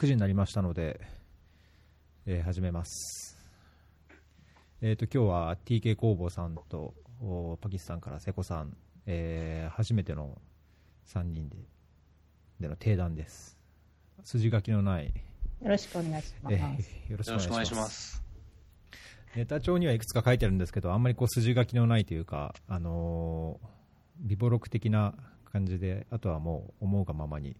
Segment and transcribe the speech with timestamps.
[0.00, 0.98] 9時になりましたので、
[2.24, 3.36] えー始めます。
[4.80, 10.40] えっ、と、今日は TK 工房さんとおパキスタンから瀬古さん、えー初めての
[11.06, 11.58] 3人で
[12.60, 13.58] での定談です。
[14.24, 16.54] 筋書きのない、よろしくお願いします。
[16.54, 18.22] えーよろしくお願いします。
[19.36, 25.12] ネタ帳にはいくつか書いてあるんですけど、あんまりこう筋書きのないというか、あのー、微ボ録的な
[25.52, 27.54] 感じで、あとはもう思うがままに、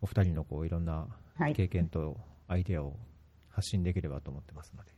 [0.00, 2.18] お二人のこういろんなはい経験と
[2.48, 2.96] アイデアを
[3.48, 4.90] 発信できればと思ってますので、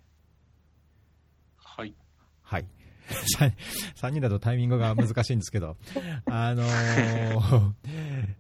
[1.57, 1.95] はい。
[2.43, 2.67] はい。
[3.97, 5.77] 3人だとタイミングが難しいんですけど、
[6.27, 7.73] あのー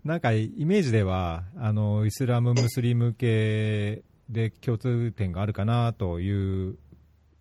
[0.05, 6.79] なんかイメージでは、あのイスラム、ムスリム系で共通点があるかなという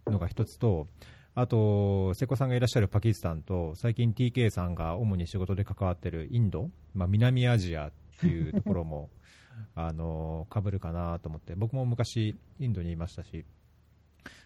[0.08, 0.88] のが一つと、
[1.34, 7.92] あと、瀬古さんがいらっしゃるパキスタンと、最近 TK さんが主に仕事で関わっているインド、まあ、南アジア
[8.22, 9.10] っていうところも、
[9.76, 13.46] あの被るかなと思って、僕も昔、インドにいましたし、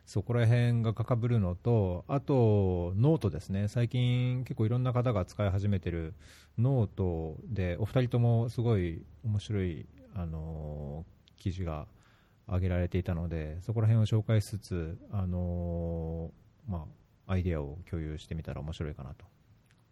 [0.06, 6.14] そこら辺がかかぶるのと、あと、ノートですね、最近結構いろんな方が使い始めてる
[6.58, 11.06] ノートで、お二人ともすごい面白い、あの
[11.38, 11.88] 記事が
[12.48, 16.32] 挙げられていたので、そこら辺を紹介しつつ、あの
[16.68, 16.86] ま
[17.28, 19.26] あ、アイデアを共有してみたら面白いかなと、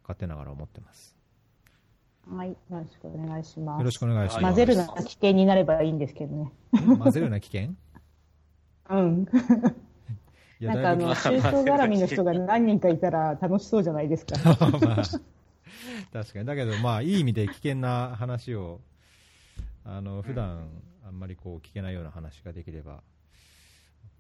[0.04, 1.23] 勝手ながら思ってます。
[2.30, 3.80] はい、よろしくお願いします。
[3.80, 4.42] よろしくお願いします。
[4.44, 6.52] 混ぜるな危険になればいいんですけどね。
[6.72, 7.76] 混ぜるな危険？
[8.90, 9.28] うん。
[10.60, 14.38] いなんかあの、だ宗教絡みの人が何人かいたら楽しそうじゃないですか。
[14.80, 15.04] まあ
[16.12, 18.80] 確かに、だけど、まあ、いい意味で危険な話を、
[19.84, 20.70] あの普段
[21.06, 23.04] あんまりこう聞けないような話ができれば、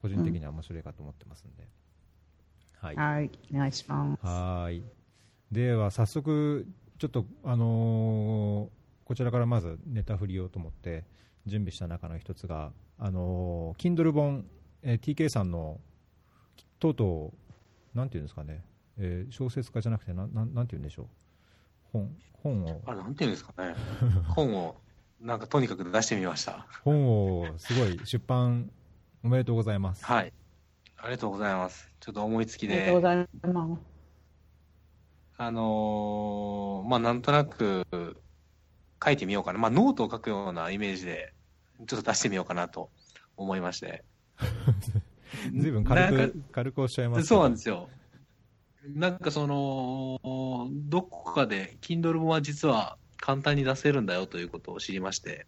[0.01, 1.67] 個人的には面白いかと思ってますんで。
[2.75, 2.95] はい。
[2.95, 4.25] はい、お願いします。
[4.25, 4.83] はーい。
[5.51, 11.03] では、早速、ちょっと、あのーこちらからまずネタ振りようと思って
[11.45, 14.45] 準備した中の一つが、あのー Kindle 本、
[14.81, 15.79] えー TK さんの、
[16.79, 17.33] とうと
[17.93, 18.63] う、なんていうんですかね、
[18.97, 21.07] えー小説家じゃなくて、なん、なんなんていうんでしょう。
[21.91, 23.75] 本、本を、あ、なんていうんですかね。
[24.29, 24.75] 本を、
[25.19, 26.65] なんかとにかく出してみました。
[26.83, 28.71] 本をすごい出版
[29.23, 30.05] おめでとうございます。
[30.05, 30.33] はい。
[30.97, 31.91] ありがとうございます。
[31.99, 33.92] ちょっと思いつきで、ありがとうございます。
[35.45, 37.85] あのーまあなんとなく
[39.03, 39.59] 書いてみようかな。
[39.59, 41.33] まあノートを書くようなイメージで、
[41.87, 42.89] ちょっと出してみようかなと
[43.35, 44.03] 思いまして。
[45.55, 47.89] ずいぶん軽く、軽くおっしゃいますけどそうなんですよ。
[48.85, 55.47] なんかその、どこかで Kindle 本は実は簡単に出せるんだよということを知りまして、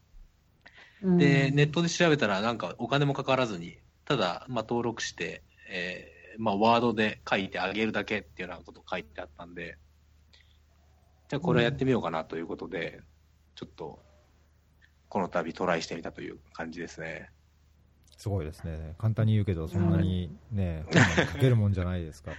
[1.02, 9.78] うんで、ネットで調べたらなんかお金もかからずに、ただ、まあ登録して、えーまあワードで書いてあげるだけっていうようなこと書いてあったんで、
[11.28, 13.02] じゃあこれやってみようかなということで、
[13.56, 14.00] ちょっと、
[15.10, 17.30] この度トライしてみたという感じですね。
[18.18, 18.96] すごいですね。
[18.98, 20.86] 簡単に言うけど、そんなにね、
[21.34, 22.38] 書けるもんじゃないですから。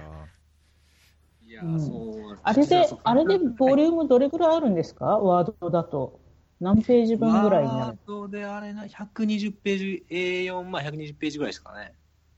[1.46, 5.04] いやうんそうあれで、あれでボリュームどれぐらいあるんですか？
[5.18, 6.18] ワードだと。
[6.60, 7.78] 何ページ分ぐらいになる？
[7.86, 11.94] ワードであれな、120ページ、A4、まあ120ページぐらいですかね。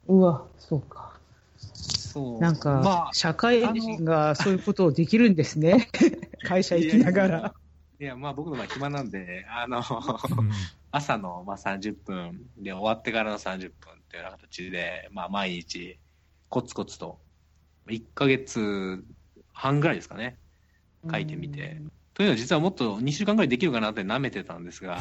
[0.08, 1.17] うわ、そうか。
[2.08, 2.40] そう。
[2.40, 5.88] なんか、まあ、社会人がそういうことをできるんですね。
[6.44, 7.54] 会社行きながら。
[8.00, 9.84] いや、まあ僕の場合暇なんで、あの、うん
[10.90, 15.98] 朝のまあ30分で終わってからの30分っていうような形で、まあ毎日
[16.48, 17.18] コツコツと、
[17.88, 19.04] 1ヶ月
[19.52, 20.38] 半ぐらいですかね、
[21.10, 21.80] 書いてみて。
[22.14, 24.98] というのは実はもっと2週間ぐらいできるかなって舐めてたんですが、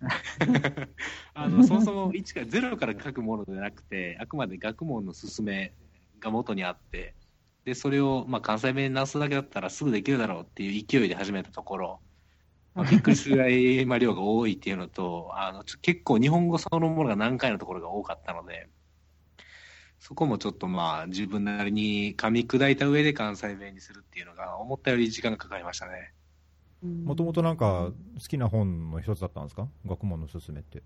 [1.34, 5.72] あのそもそも1から0から書くものではなくて、あくまで学問の勧め
[6.20, 7.14] が元にあって、
[7.64, 12.00] で、それをまあ関西弁に直すだけだったらすぐできるだろうっていう勢いで始めたところ、
[12.74, 18.68] まあ、びっくりするぐらい、 まあ、量が多いっていうのと、あの、ちょ結構日本語そのものが難解なところが多かったので、
[19.98, 26.14] そこもちょっとまあ自分なりに噛み砕いた上で関西弁にするっていうのが思ったより時間がかかりましたね。
[26.82, 29.68] もともとなんか好きな本の一つだったんですか？
[29.84, 30.82] 学問のすすめって。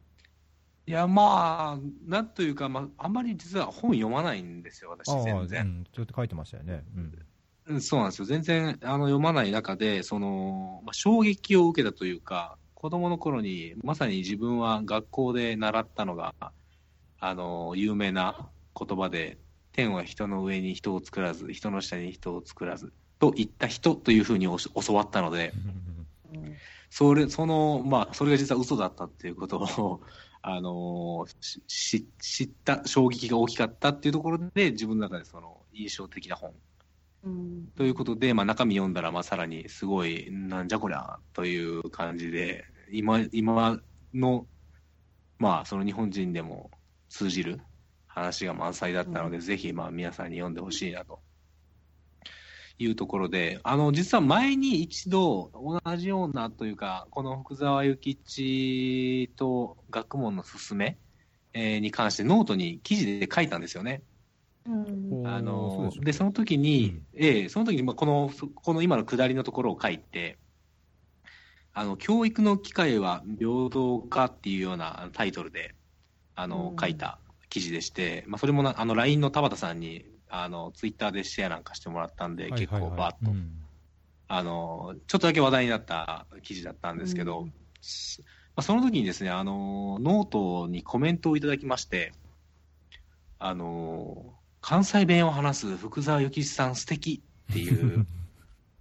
[0.86, 5.62] いや、まあ、なんというか、まあ、あんまり実は本読まないんですよ、私全然。
[5.62, 6.84] うん、ちょっと書いてましたよね。
[6.96, 7.18] うん。
[7.66, 8.26] うんそうなんですよ。
[8.26, 16.34] 全然あの読まない中で、その、まあ、衝撃を受けたというか、子供の頃に、まさに自分は学校で習ったのが、
[17.18, 19.38] あの、有名な言葉で、
[19.72, 25.54] 天は人の上に人を作らず、人の下に人を作らず、と言った人というふうに教わったので、
[26.90, 30.00] それ、その、まあ、それが実は嘘だったっていうことを、
[30.46, 31.26] あの
[31.66, 31.96] 知
[32.44, 36.52] った衝撃が大きかったっていうところで、自分の中でその印象的な本。
[37.24, 37.66] うん。
[37.76, 43.80] ということで、まあ、中身読んだら、まあ、さらにすごい、なんじゃこりゃという感じで、今今
[44.12, 44.46] の
[45.38, 46.70] まあ、その日本人でも
[47.08, 47.60] 通じる
[48.06, 51.20] 話が満載だったので、ぜひ、まあ、皆さんに読んでほしいなと
[52.78, 60.98] いうところで、あの、実は前に一度、同じようなというか、この福沢諭吉と学問の勧め、
[61.52, 64.02] えーに関してノートに記事で書いたんですよね。
[64.66, 65.26] うん。
[65.26, 70.38] あのそうで、その時に、ええその時に、まあ、この、そこの今の下りのところを書いて、
[71.72, 75.74] あの、教育の機会は平等かっていうようなタイトルで、
[76.34, 76.76] あの、うん。
[76.80, 77.18] 書いた
[77.48, 80.04] 記事でして、まあ、それもな、あの、LINE の田畑さんに、
[80.42, 83.52] あの、ツイッターでシェアなんかしてもらったんで、結構バーッと、うん。
[84.26, 87.52] あの、ちょっとだけ話題になった記事だったんですけど、うん。
[87.80, 88.20] す
[88.56, 92.12] まあ、その時にですね、あの、ノートにコメントをいただきまして、
[93.38, 98.06] あの、関西弁を話す福沢諭吉さん素敵っていう、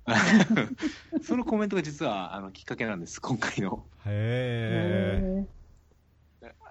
[1.21, 3.85] そのコメントが実はあのきっかけなんです、今回の。
[4.05, 5.45] へ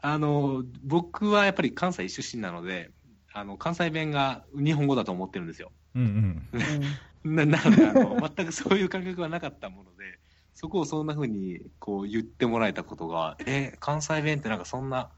[0.00, 2.90] あの、僕はやっぱり関西出身なので、
[3.32, 5.72] あの、関西弁が日本語だと思ってるんですよ。
[5.94, 5.98] え。
[5.98, 6.48] うん
[7.24, 7.34] うん。
[7.36, 10.18] ななのであの、 全くそういう感覚はなかったもので、
[10.54, 15.10] そこをそんな風にこう言ってもらえたことが、え、関西弁ってなんかそんな、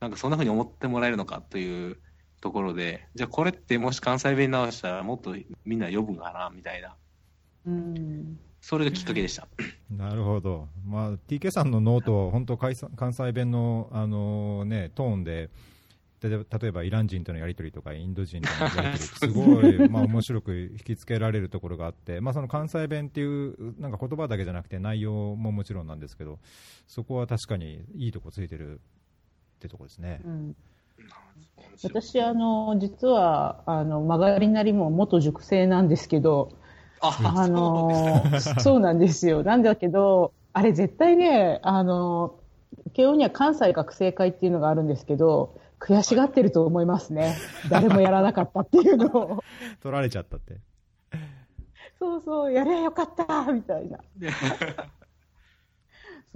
[0.00, 1.98] なんかそんな風に思ってもらえるのかという
[2.40, 5.34] ところで、じゃあこれってもし関西弁直したらもっと
[5.64, 6.94] みんな読むんかな、みたいな。
[7.64, 9.46] うんそれがきっかけでした。
[9.88, 15.50] なるほど、まあ、TK さんのノート、本当、関西関西弁の、あのね、トーンで、
[16.22, 26.38] 例えば例えばイラン人とのやり取りとか、インド人との やり取り、すごい、まあ、面白く引きつけられるところがあって、まあ、その関西弁っていう、なんか言葉だけじゃなくて、内容ももちろんなんですけど、
[26.86, 28.78] そこは確かにいいとこついてるっ
[29.60, 30.20] てとこですね。
[30.24, 30.56] うん。
[31.82, 36.52] 私、あの、実は、あの、曲がりなりも元塾生なんですけど、
[37.00, 38.24] あ、あの
[38.60, 39.42] そうなんですよ。
[39.42, 42.34] なんだけど、あれ絶対ね、あの、
[42.94, 47.34] 慶応には関西学生会っていうのがあるんですけど、悔しがってると思いますね。
[47.68, 49.44] 誰もやらなかったっていうのを。
[49.82, 50.56] 取られちゃったって。
[51.98, 53.98] そうそう、やればよかったみたいな。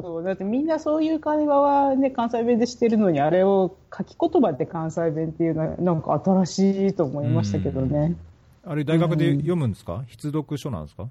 [0.00, 8.16] そう、だってみんなそういう会話はね、関西弁でしてるのに、あれを書き言葉で関西弁っていうのは、なんか新しいと思いましたけどね。
[8.64, 11.08] あれ、大学で読むんですか、必読書なんですか？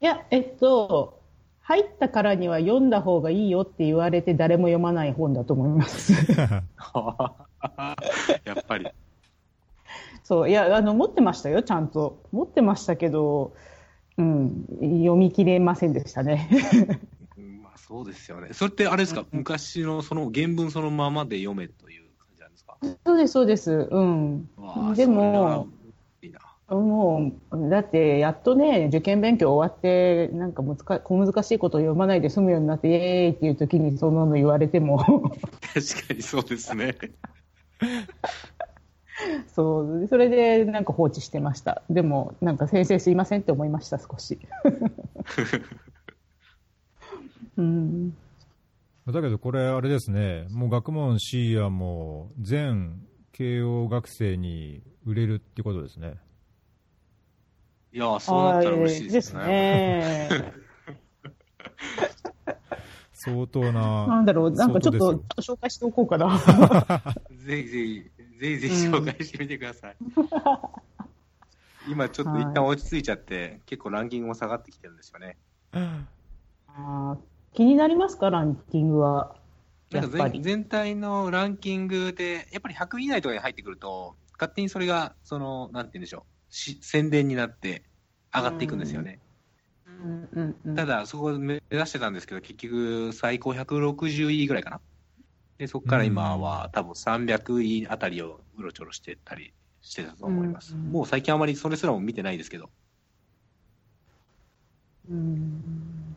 [0.00, 1.15] いや、えっと、
[1.68, 6.12] 入ったからには読んだ方がいいよって言われて誰も読まない本だと思います。
[6.38, 6.62] や
[8.54, 8.86] っぱり。
[10.22, 12.22] そう、いや、あの、持ってましたよ、ちゃんと。
[12.30, 13.52] 持ってましたけど、
[14.16, 16.48] うん、読み切れませんでしたね。
[17.36, 18.50] う んまあそうですよね。
[18.52, 22.76] それってあれですか、昔のその原文そのままで読めという感じなんですか？
[23.04, 23.88] そうです、そうです。
[23.90, 24.48] うん。
[24.94, 25.66] でも。
[26.68, 36.96] もう、だって、やっとね、受験勉強終わって、なんか難か小難しいことを読まないで済むようになって、イエーイっていう時にそんなの言われても、確かにそうですね。
[39.54, 41.82] そう、それでなんか放置してました。
[41.88, 44.40] でも、なんか先生すいませんって思いました、少し。
[47.56, 48.10] うん。
[49.06, 56.16] だけどこれ、あれですね、もう学問 C やもう全慶応学生に売れるってことですね。
[57.96, 59.46] いや、そうなったら嬉しいですね。
[59.46, 60.28] ね。
[63.14, 64.06] 相当な。
[64.06, 66.38] なんだろう、なんかちょっと相当で紹介しておこうかな。
[67.32, 69.96] ぜひぜひ、ぜひぜひ紹介してみてください。
[71.88, 75.38] 今ちょっと一旦落ち着いちゃって、結構ランキングも下がってきてるんですよね。
[75.72, 77.16] あー
[77.54, 79.36] 気になりますか、ランキングは。
[79.90, 80.42] なんかやっぱり。
[80.42, 86.22] 全全体のランキングで、やっぱり100位以内とかに入ってくると、勝手にそれが、その、なんて言うんでしょう、
[86.56, 87.82] し宣伝になって
[88.34, 89.20] 上がっていくんですよね。
[89.86, 90.28] うん。
[90.32, 90.56] うん。
[90.64, 90.74] うん。
[90.74, 94.80] ただ、そこを目指してたんですけど、結局、最高160位ぐらいかな。
[95.58, 100.74] で、そこから今は多分300位あたりをうろちょろしてたりしてたと思います。
[100.74, 100.92] うん。
[100.92, 102.70] もう最近あまりそれすらも見てないですけど。
[105.10, 106.16] うん。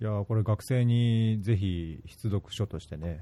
[0.00, 3.20] いやーこれ学生にぜひ必読書としてね、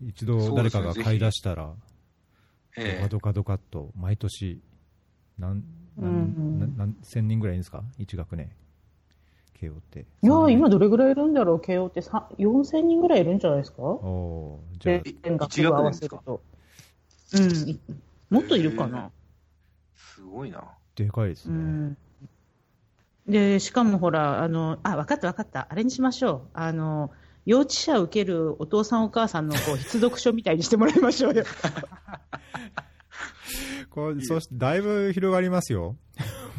[0.00, 1.72] 一度誰かが買い出したら、
[2.76, 4.60] ドえカドカドカっと毎年
[5.38, 5.62] 何、
[5.96, 8.50] 何うん何何千人ぐらいいるんですか、1学年、
[9.54, 10.00] 慶応って。
[10.22, 13.82] いやー、今どれぐらいいるんだろう、慶応ってさ4000人ぐらいいるんじゃないですか？
[13.82, 16.42] おーじゃあ全全学部合わせると。
[17.34, 17.80] うんい、
[18.30, 19.10] もっといるかな。
[19.94, 20.62] すごいな。
[20.96, 21.54] でかいですね。
[21.56, 21.98] うん。
[23.26, 25.66] で、しかもほら、あの、あ、わかったわかった。
[25.70, 26.48] あれにしましょう。
[26.52, 27.10] あの、
[27.46, 31.44] 幼稚舎受けるお父さんお母さんのこう必読書みたいにしてもらいましょうよ。
[33.90, 35.96] これそしてだいぶ広がりますよ。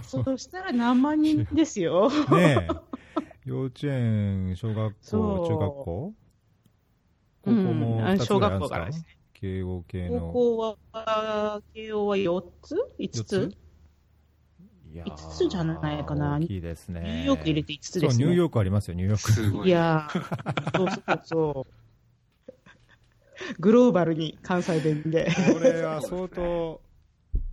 [0.03, 2.09] そうしたら何万人ですよ。
[2.29, 2.73] ねえ
[3.45, 6.13] 幼稚園、小学校、そう中学校？
[7.41, 9.05] 高校もうん2つ小学ぐらいあるんですか、校からですね。
[9.33, 10.31] 慶応系高の。
[10.31, 13.51] 校は、慶応は4つ ?5 四つ？
[14.93, 17.01] いやー五つじゃないかな大きいですね。
[17.01, 18.25] ニューヨーク入れて5つそう、ですね。
[18.25, 19.67] ニューヨークありますよ、ニューヨーク。
[19.67, 21.82] いやー、そうそうそう。
[23.59, 25.31] グローバルに関西弁で。
[25.53, 26.81] これは相当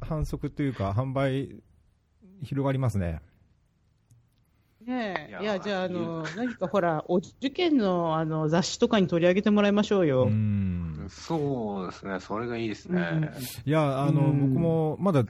[0.01, 1.63] 反則というか、販売
[2.43, 3.21] 広がりますね。
[4.85, 10.27] ねえ、いやじゃあ、あの、何かほら、お受験のあの雑誌とかに取り上げてもらいましょううよ。
[10.27, 11.07] ん。
[11.09, 13.31] そうですね、それがいいですね。
[13.67, 15.25] いや、あの、うん僕もまだ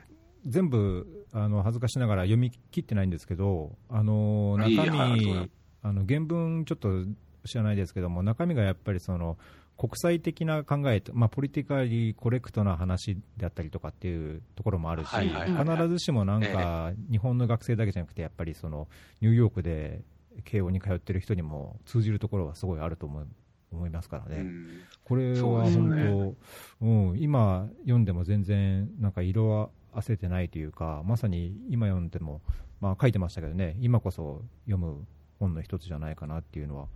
[0.47, 5.51] 全部、あの、恥ずかしながら読み切ってないんですけど、あの、中身、
[5.83, 7.05] あの、原文ちょっと
[7.45, 9.37] 知らないですけども、中身がやっぱりその、
[9.81, 18.89] 国際的な考えと、まあ、ポリティカリーコレクトな話であったりとかっていうところもあるし、必ずしもなんか、日本の学生だけじゃなくて、やっぱりその、
[19.23, 20.03] ニューヨークで
[20.45, 23.25] 慶応に通ってる人にも通じるところはすごいあると思い
[23.73, 24.43] 思いますからね。
[24.43, 24.69] うん。
[25.03, 26.37] これは本ね
[26.81, 32.43] 当、うん、今読んでも全然なんか色はあせてないというか、まさに今読んでも、
[32.83, 35.07] まあ書いてましたけどね、今こそ読む
[35.39, 36.89] 本の一つじゃないかなっていうのは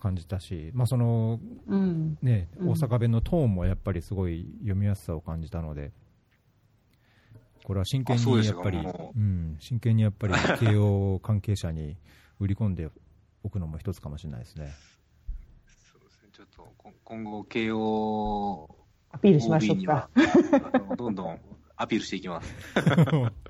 [0.00, 2.18] 感じたし、まあそのうん。
[2.22, 5.92] ね、うん大阪弁のトーンもやっぱりすごい読みやすさを感じたので、
[7.64, 11.96] これは真剣にやっぱり、もうん、真剣にやっぱり慶応関係者に
[12.38, 12.88] 売り込んで
[13.42, 14.72] おくのも一つかもしれないですね。
[15.92, 18.76] そうですね、ちょっとこ今後、慶応
[19.10, 20.08] アピールしましょうか
[20.96, 21.40] どんどん
[21.76, 22.54] アピールしていきます。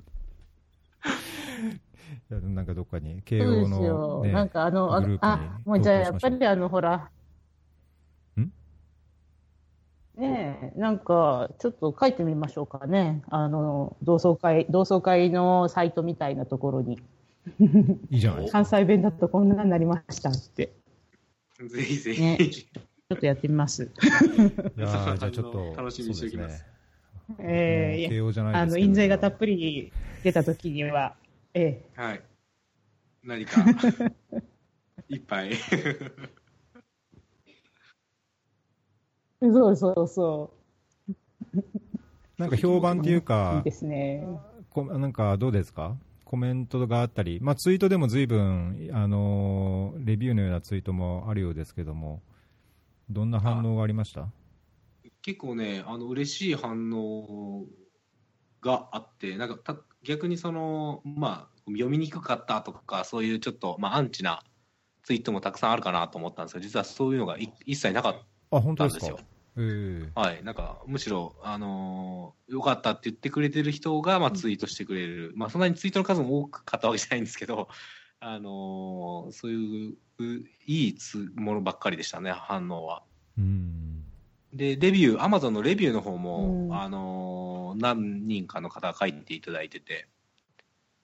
[2.28, 4.23] いやなんかどっかに慶そうで応の、すよ。
[4.25, 7.09] ね、なんかあの、ああ、もうじゃあやっぱりあの、ほら。
[8.40, 8.52] ん？
[10.16, 13.23] ねえ、なんか、ちょっと書いてみましょうかね。
[13.28, 16.99] あの、同窓会、同窓会のサイトみたいなところに。
[18.11, 18.59] いいじゃないですか。
[18.59, 20.73] 関西弁だとこんなになりましたって。
[21.64, 22.21] ぜひぜひ。
[22.21, 23.85] ねちょっとやってみます。
[23.85, 23.87] い
[24.80, 26.76] やー じゃあちょっと、楽しみにしておきますすね
[27.38, 29.92] ええもう慶応じゃないあの、印税がたっぷり
[30.25, 31.14] 出た時には、
[31.58, 32.00] ええ。
[32.00, 32.22] はい。
[33.25, 33.64] 何か、
[35.08, 35.54] 一杯。
[39.40, 40.52] そうそうそ
[42.36, 43.18] なんか評判っていうう。
[43.20, 44.26] いかいで、すね。
[44.68, 45.96] こなんかどうですか？
[46.26, 52.20] コメントがあったり、まあ、ツイートでも随分、あのーレビューのようなツイートもあるようですけども、
[53.08, 54.28] どんな反応がありました？
[55.22, 57.66] 結構ね、あの嬉しい反応
[58.60, 64.42] があって、なんかた逆にその、まあ、読みにくかったとか、そういうちょっと、まあ、アンチな
[65.02, 68.14] ツイートもたくさんあるかなと思ったんですけど、実はそういうのがい一切なかっ
[68.76, 69.18] たんですよ。
[69.58, 70.12] ええ。
[70.14, 77.68] はい、なんかむしろ、あのーよかったって言ってくれてる人が、まあ、ツイートしてくれる、まあ、そんなにツイートの数も多かったわけじゃないんですけど、
[78.20, 80.25] あのーそういうう
[80.66, 83.02] いいつものばっかりでしたね、反応は。
[83.36, 84.05] うん。
[84.56, 86.75] で、レビュー、アマゾンのレビューの方も、うん。
[86.75, 90.08] あのー何人かの方が書いていただいてて、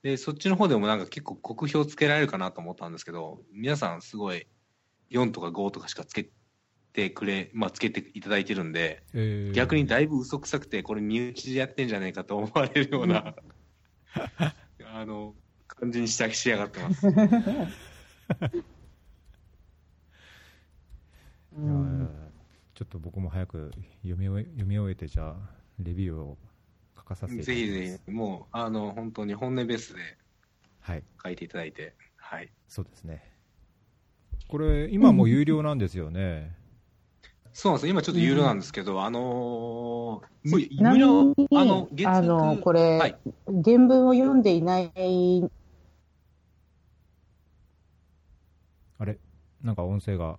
[0.03, 4.47] で、そっちの方でもなんか結構酷評つけられるかなと思ったんですけど、皆さんすごい
[5.11, 6.31] 4とか5とかしかつけ
[6.93, 13.35] てくれ、まあつけていただいてるんで、ええ逆にだいぶ嘘くさくて、これ身内でやってんじゃないかと思われるような、
[14.85, 15.35] あの、
[15.69, 17.07] 感じにした仕上がってます。
[22.75, 23.71] ちょっと僕も早く
[24.03, 25.37] 読み終え読み終えて、じゃあ、
[25.79, 26.39] レビューを
[26.97, 27.83] 書かさせていたぜだきます。
[27.83, 30.01] ひぜひ、もう、あの、本当に本音ベースで
[30.81, 32.51] はい、書いていただいて、はい。
[32.69, 33.23] そうですね。
[34.49, 36.57] これ、今もう有料なんですよね。
[37.53, 37.91] そうなんですよ。
[37.91, 44.91] 今ちょっと有料なんですけど、あのー、無料あの、月あの、これ、はい原文を読んでいない、
[48.99, 49.19] あれ？
[49.63, 50.39] なんか音声が、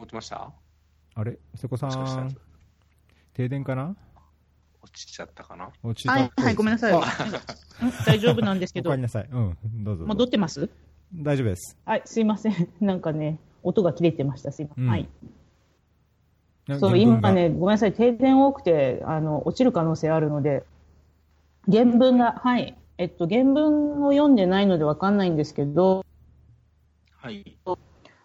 [0.00, 0.50] 落ちました？
[1.14, 1.38] あれ？
[1.54, 2.36] 瀬古さん、
[3.34, 3.94] 停電かな？
[4.82, 5.70] 落ちちゃったかな？
[5.82, 6.92] 落ちたはい、はい、ごめんなさい。
[6.94, 7.00] うん
[8.06, 9.28] 大丈夫なんですけどおかえり、なさい。
[9.30, 10.06] うん、どうぞ。
[10.06, 10.70] 戻ってます？
[11.14, 11.76] 大丈夫です。
[11.84, 12.68] はい、すいません。
[12.80, 14.52] なんかね、音が切れてました。
[14.52, 14.84] すいません。
[14.84, 15.08] うんはい。
[16.66, 17.92] なそう、今ね、ごめんなさい。
[17.92, 20.64] 停電多くて、あの、落ちる可能性あるので、
[21.70, 22.76] 原文が、はい。
[22.98, 26.04] えっと、原文を読んでないのでわかんないんですけど、
[27.16, 27.58] はい。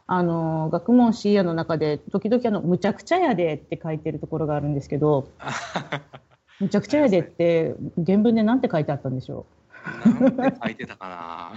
[0.08, 5.30] あの、学問 C やの中で、時々あの、むちゃくちゃやでって書いてるところがあるんですけど、
[6.60, 9.46] むちゃくちゃやでって、原文でなんて書いてあったんでしょ
[10.06, 11.54] なんて書いてたかな？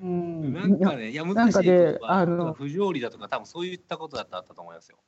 [0.00, 4.98] なんかね、いや、難しいなんかあの不条理だとか、多分そういったことだったと思いますよ。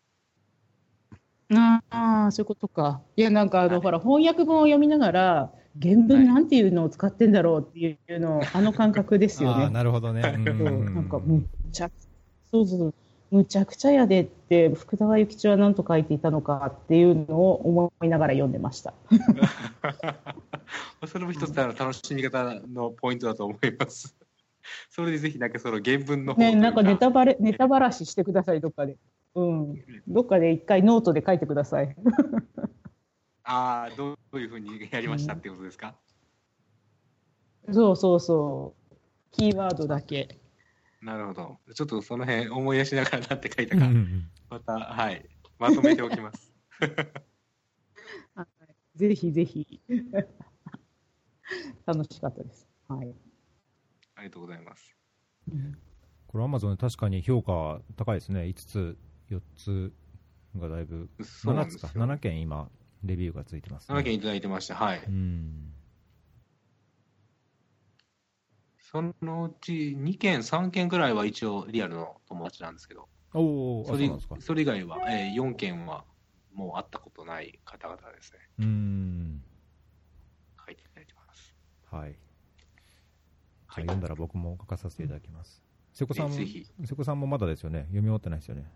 [1.55, 3.01] ああ、そういうことか。
[3.17, 9.71] いや、なんかあの、はいほら、翻訳本を読みながら、原文なんていうのを使ってんだろうっていうのを、あの感覚ですよああ、ね。
[9.71, 10.23] なるほどね。
[10.23, 11.91] なんか、むちゃ、
[12.51, 12.95] そうそう、
[13.31, 18.95] むちゃくちゃやでって、福沢諭吉は何と書いていたのかっていうのを思いながら読んでました。
[21.07, 24.17] それも一つあの楽しみ方のポイントだと思います。
[24.91, 28.97] それでぜひなんかその原文のね、うなんかネタバレ、ネタばらししてください、どっかで。
[29.35, 29.83] うん。
[30.09, 31.95] どっかで一回ノートで書いてください。
[33.51, 35.97] ああ、どういうふうにやりましたっていうことですか、
[37.73, 38.97] そうそうそう。
[39.33, 40.39] キーワードだけ。
[41.01, 41.59] なるほど。
[41.75, 45.27] ちょっとその辺思い出しながらなんて書いたか、うんうんまた、はい、
[45.59, 46.53] まとめておきます。
[48.97, 49.81] ぜひぜひ。
[51.87, 52.69] 楽しかったです。
[52.87, 53.15] はい。
[54.17, 54.95] ありがとうございます。
[56.27, 58.43] これ、アマゾン確かに評価高いですね。
[58.43, 58.99] 5つ、
[59.31, 59.95] 4つ
[60.57, 61.89] がだいぶ、7つか、そうなんですよ。
[61.95, 62.71] 7件今、
[63.05, 64.75] レビューがついてます、7件いただいてました。
[64.75, 65.03] はい。
[65.07, 65.73] うん。
[68.79, 74.37] そのうち2件、3件ぐらいは一応リアルの友達なんですけど、おそれそうなんですか。
[74.41, 76.05] それ以外は、えー、4件は
[76.53, 78.39] もう会ったことない方々ですね。
[78.61, 79.43] うん。
[80.65, 81.55] 書いていただいてます。
[81.91, 82.17] はい。
[83.77, 85.63] 読んだら僕も書かさせていただきます。
[85.93, 86.33] 瀬古さん。
[86.33, 87.81] 瀬古さんもまだですよね。
[87.83, 88.71] 読み終わってないですよね。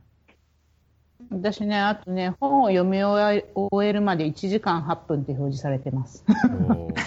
[1.31, 3.45] 私ね、あとね、本を読み終
[3.83, 6.25] えるまで1時間8分って表示されてます。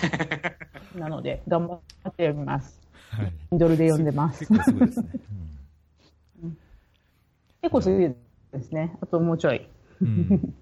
[0.96, 1.80] なので、頑張っ
[2.16, 2.80] て読みます。
[3.10, 3.34] はい。
[3.52, 4.46] Kindle で読んでます。
[4.46, 5.10] 結構すぐですね。
[7.62, 8.16] 結構すぐ
[8.52, 8.98] ですね。
[9.02, 9.68] あともうちょい。
[10.02, 10.08] うん。
[10.08, 10.56] う ん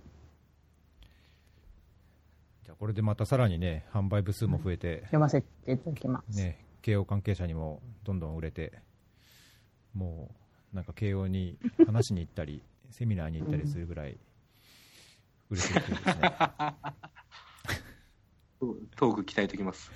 [2.64, 6.38] じゃあこれでまたさらにね、販売部数も増えて、読ませていただきます。
[6.38, 8.74] ね、慶応関係者にもどんどん売れて、
[9.94, 10.30] も
[10.74, 14.20] うなんか慶応に話しに行ったり、セミナーに行ったりするぐらい
[15.50, 16.14] 売れてるといいですね。
[18.96, 19.92] トーク期待ときます。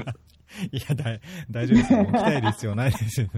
[0.72, 2.02] いや、だい大丈夫ですよ。
[2.02, 3.28] もう鍛える必要ないですよ。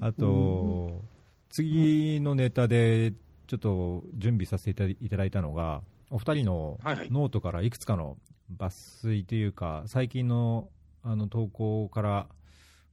[0.00, 1.02] あと、
[1.48, 3.14] 次のネタで
[3.46, 8.18] ちょっと準備させていただいたのが、お二人のノートからいくつかの
[8.58, 10.68] 抜粋というか、最近の
[11.02, 12.28] あの投稿から、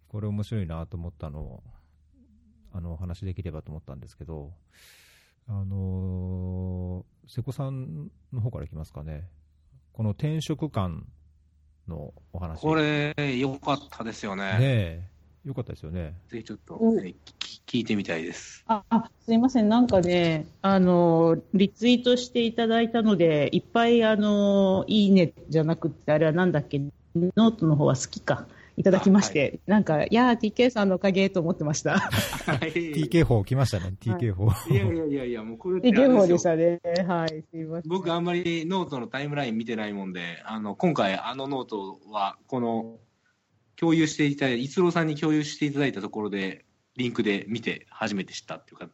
[0.10, 1.64] これ面白いなと思ったのを、
[2.74, 4.52] あの、お話しできればと思ったんですけど、
[5.48, 9.30] あのー瀬古さんの方からいきますかね。
[9.94, 11.06] この転職感
[11.88, 12.60] のお話。
[12.60, 14.44] これ、良かったですよね。
[14.44, 15.04] ねえ、
[15.46, 16.16] よかったですよね。
[16.28, 18.64] ぜひちょっと、うんえーき聞いてみたいです。
[18.66, 19.70] あ、あ、すいません。
[19.70, 28.48] なんかね、あの、リツイートしていただいたので、いっぱい、あの、いいねじゃなくって、あれはなんだっけ、ノートの方は好きか。
[28.80, 32.00] いただきまして、なんか、いやー、TK さんのおかげと思ってました。
[32.00, 32.72] はい。
[32.72, 34.54] TK 法来ましたね、TK 法。
[34.72, 36.80] いやいやいやいや、もうこれ TK 砲でしたね。
[37.06, 37.90] はい、すいません。
[37.90, 43.00] 僕あんまりノートのタイムライン見てないもんで、あの、今回あのノートは、この、
[43.76, 46.64] 共有していただいた、逸郎さんに共有していただいたところで、
[46.96, 48.94] リンクで見て初めて知ったっていう形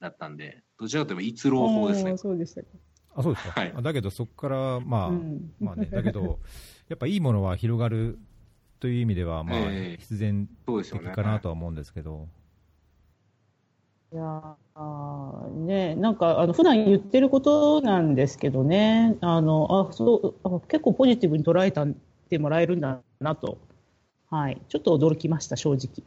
[0.00, 2.16] だったんで、どちらかといえば逸郎砲ですね。
[2.16, 2.68] そうでしたか。
[3.16, 3.60] あ、そうですか。
[3.60, 6.38] はいあだけど、そこから、まあ、うんまあね、だけど、
[6.88, 8.18] やっぱいいものは広がる
[8.80, 10.48] という意味では、まあ、ええ必然。
[10.66, 12.28] 的かなとは思うんですけど、
[14.12, 14.56] いや
[15.66, 21.92] ね、なんか、あの、普段言ってることなんですけどね、あの、あ、そう、あ結構ポジティブに捉えたっ
[22.28, 23.58] てもらえるんだなと、
[24.30, 26.02] はい、ちょっと驚きました、正直。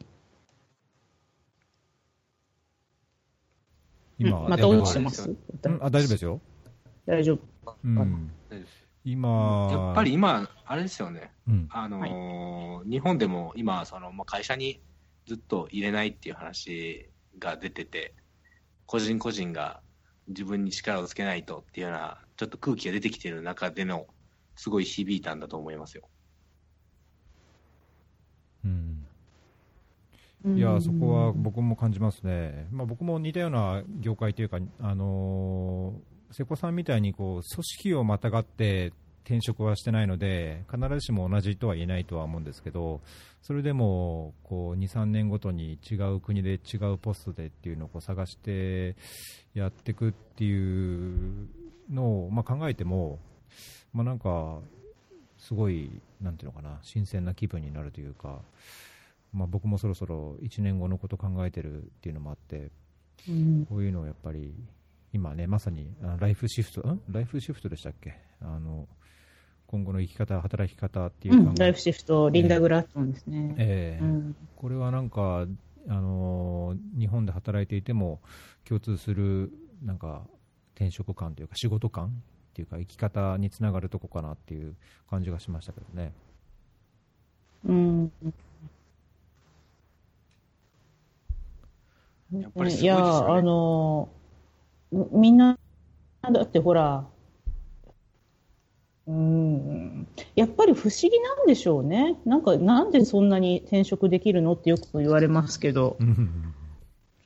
[4.18, 5.28] 今、うんまた落ちてます？
[5.28, 5.36] うん
[5.80, 6.40] あ、大丈夫ですよ。
[7.06, 7.76] 大丈夫か。
[7.84, 8.30] うん。
[9.04, 11.30] 今、やっぱり今、あれですよね。
[11.46, 14.80] うん、あのー日本でも今、その、まあ、会社に
[15.26, 18.14] ずっと入れないっていう話が出てて、
[18.86, 19.80] 個人個人が
[20.28, 24.06] 自分に力をつけないとっていうような、ちょっと空気が出てきている中での、
[24.56, 26.08] すごい響いたんだと思いますよ。
[28.64, 29.06] うん。
[30.56, 32.68] いや、そこは僕も感じますね。
[32.70, 38.92] まあ、僕も似たような業界というか、あのー瀬古さんみたいにこう組織をまたがって
[39.24, 43.00] 転職はしてないので、必ずしも同じとは言えないとは思うんですけど、
[43.40, 48.96] それでもこう2、3年ごとに違う国で違うポストでっていうのを探して
[49.54, 51.48] やっていくっていう
[51.88, 53.20] のを、まあ、考えても、
[53.92, 54.58] まあ、なんか、
[55.38, 55.88] すごい、
[56.20, 58.40] なんていうのかな、新鮮な気分になるというか、
[59.32, 62.70] まあ、僕もそろそろ1年後のこと考えてるっていうのもあって、
[63.28, 63.66] うん。
[63.66, 64.52] こういうのをやっぱり、
[65.14, 67.00] 今ね、まさにライフシフト、ん？
[67.08, 68.18] ライフシフトでしたっけ？
[68.42, 68.88] あの
[69.68, 73.54] 今後の生き方、働き方っていううんライフシフト、リンダ・グラットンですね。
[73.56, 74.04] ええ。
[74.04, 74.36] うん。
[74.56, 75.46] これはなんか、
[75.88, 78.20] あのー日本で働いていても
[78.64, 79.52] 共通する
[79.84, 80.22] なんか
[80.74, 82.10] 転職感というか仕事感っ
[82.54, 84.74] ていうか生き方につながるとこかなっていう
[85.08, 86.12] 感じがしましたけどね。
[87.66, 88.12] うん。
[92.32, 93.00] やっぱりすごいですよね。
[93.02, 94.23] いや、あの、み
[95.12, 95.58] みんな、
[96.22, 97.06] だってほら、
[99.06, 102.16] うん、やっぱり不思議なんでしょうね。
[102.24, 106.54] なんか、なんでそんなに転職できるのってよく言われますけど、うん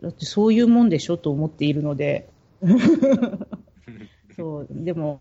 [0.00, 2.28] だってそういうもんでしょと思っているので。
[4.36, 5.20] そう、でも、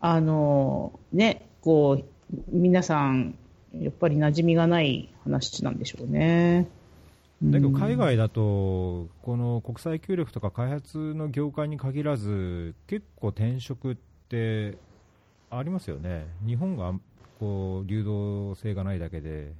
[0.00, 2.04] あの、ね、こう、
[2.50, 3.36] 皆さん、
[3.72, 6.68] やっぱり馴染みがない話なんでしょうね。
[7.42, 7.74] だけどうん。
[7.74, 13.96] 海外だと、この国際協力とか開発の業界に限らず、結構転職っ
[14.28, 14.78] て
[15.50, 16.92] ありますよね、日本が
[17.38, 19.54] こう流動性がないだけで、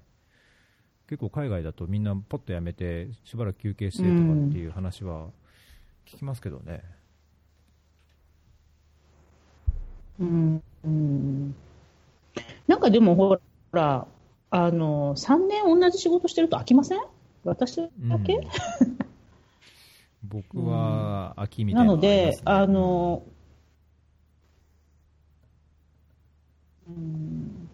[1.08, 5.28] 結構海外だとみんなポッと辞めて、しばらく休憩してとかっていう話は
[6.06, 6.82] 聞きますけどね。
[10.20, 10.62] うん。
[10.84, 11.54] うん。
[12.66, 13.38] なんかでもほ
[13.72, 14.06] ら、
[14.50, 16.98] あの、3年同じ仕事してると飽きません？
[17.44, 18.42] 私だけ、うん。
[20.22, 23.22] 僕は秋みたいなのなので、あの、
[26.88, 27.68] うん。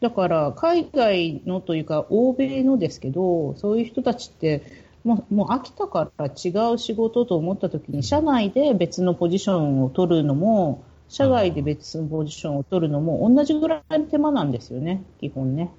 [0.00, 4.62] だから海外のというか、欧米のですけど、そういう人たちって、
[5.04, 15.70] もうもう飽きたから違う仕事と思ったときに、社内で別のポジションを取るのも、社外で別のポジションを取るのも、同じぐらいの手間なんですよね、基本ね。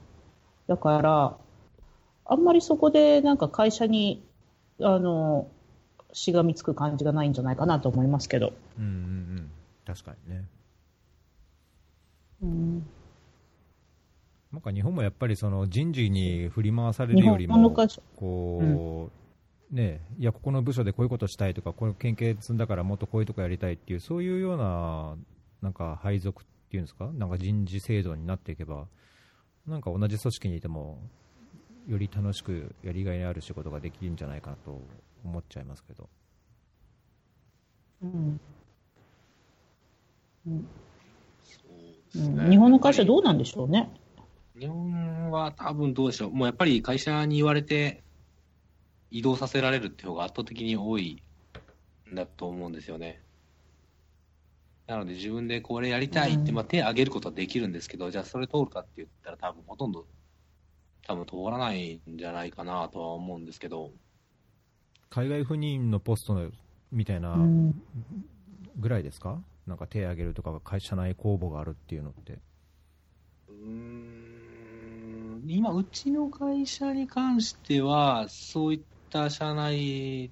[0.68, 1.38] だから、
[2.32, 4.24] あんまりそこでなんか会社に、
[4.80, 5.48] あの、
[6.13, 8.54] しがみつく感じがないんじゃないかなと思いますけど。
[8.78, 8.94] うんうんう
[9.42, 9.52] ん、
[9.86, 10.46] 確かにね。
[12.42, 12.88] うん
[14.52, 17.72] なんか日本もやっぱりその人事に振り回されるよりも
[18.15, 19.12] こ
[19.72, 25.15] う、ね、いや、ここの部署でこういうことしたいとか、この研究積んだからもっとこういうとこやりたいっていう、そういうような、
[25.62, 28.88] なんか配属っていうんですか、なんか人事制度になっていけば、
[29.68, 30.98] なんか同じ組織にいても、
[31.89, 34.80] より楽しくやりがいのある仕事ができるんじゃないかなと
[35.25, 36.08] 思っちゃいますけど。
[38.04, 38.39] うん
[40.47, 40.67] うん
[41.43, 41.71] そう
[42.13, 43.89] ですねうん日本の会社どうなんでしょうね。
[44.58, 46.32] 日本は多分どうでしょう。
[46.32, 48.04] もうやっぱり会社に言われて
[49.10, 51.23] 移動させられるって方が圧倒的に多い
[52.12, 53.23] んだと思うんですよね。
[54.86, 60.06] なので自分でこれやりたいって、うんまあ、手を挙げることはできるんですけど、じゃあそれ通るかって言ったら多分ほとんど
[61.10, 63.89] 多分通らないんじゃないかなとは思うんですけど、
[65.10, 66.52] 海外赴任のポストの
[66.91, 67.74] みたいなうん。
[68.78, 72.38] ぐらいですか、なんか手挙げるとか、会社内公募があるっていうのって。
[73.48, 73.56] うー
[75.45, 75.50] ん。
[75.50, 80.32] 今、うちの会社に関しては、そういった社内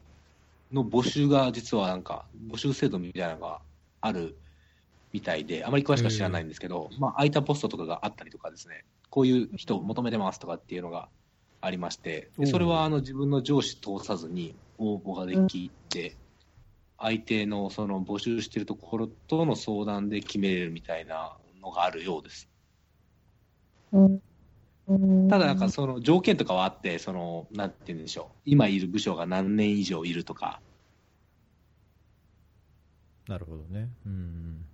[0.72, 3.62] の募集が実はなんか、募集制度みたいなのが
[4.02, 4.38] ある
[5.14, 11.10] みたいで、あまり詳しくは知らないんですけど、まあ、空いたポストとかがあったりとかですね、こういう人を求めてますとかっていうのが
[11.62, 16.16] ありまして、でそれはあの自分の上司通さずに応募ができて、
[17.00, 22.50] 相手のその募集してるところとの相談で決めれるみたいなのがあるようです。
[23.92, 24.22] うん
[25.30, 28.42] ただなんかその条件とかはあって、その、なんて言うんでしょう。
[28.46, 30.62] 今いる部署が何年以上いるとか、
[33.28, 33.90] なるほどね。
[34.06, 34.66] うん。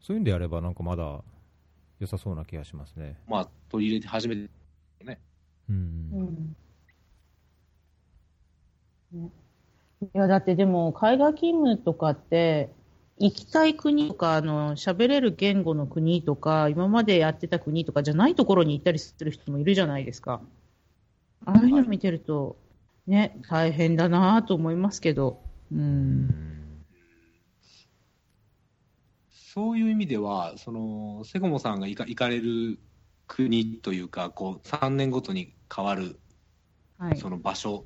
[0.00, 1.20] そういうんでやれば、なんかまだ
[1.98, 3.16] 良さそうな気がしますね。
[3.28, 4.48] まあ取り入れて初めて、
[5.68, 6.10] うん。
[6.12, 6.56] うん
[9.12, 9.30] ね
[10.12, 12.68] いや、だってでも、海外勤務とかって、
[13.18, 20.42] 行きたい国とか、あの、喋れる言語の国とか、今までやってた国とかじゃないところに行ったりする人もいるじゃないですか。
[21.46, 22.56] ああいうの見てると、
[23.06, 25.40] ね、大変だなと思いますけど。
[25.72, 25.76] う。
[25.76, 26.54] うんん
[29.54, 32.80] そういう意味では、その、セコモさんが行か行かれる
[33.28, 36.18] 国というか、こう、3年ごとに変わる、
[36.98, 37.16] はい。
[37.16, 37.84] その場所、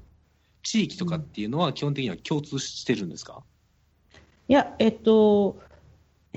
[0.63, 3.43] 地域とかっていうのは基本的には共通してるんですか、
[4.49, 5.59] いや、えっと、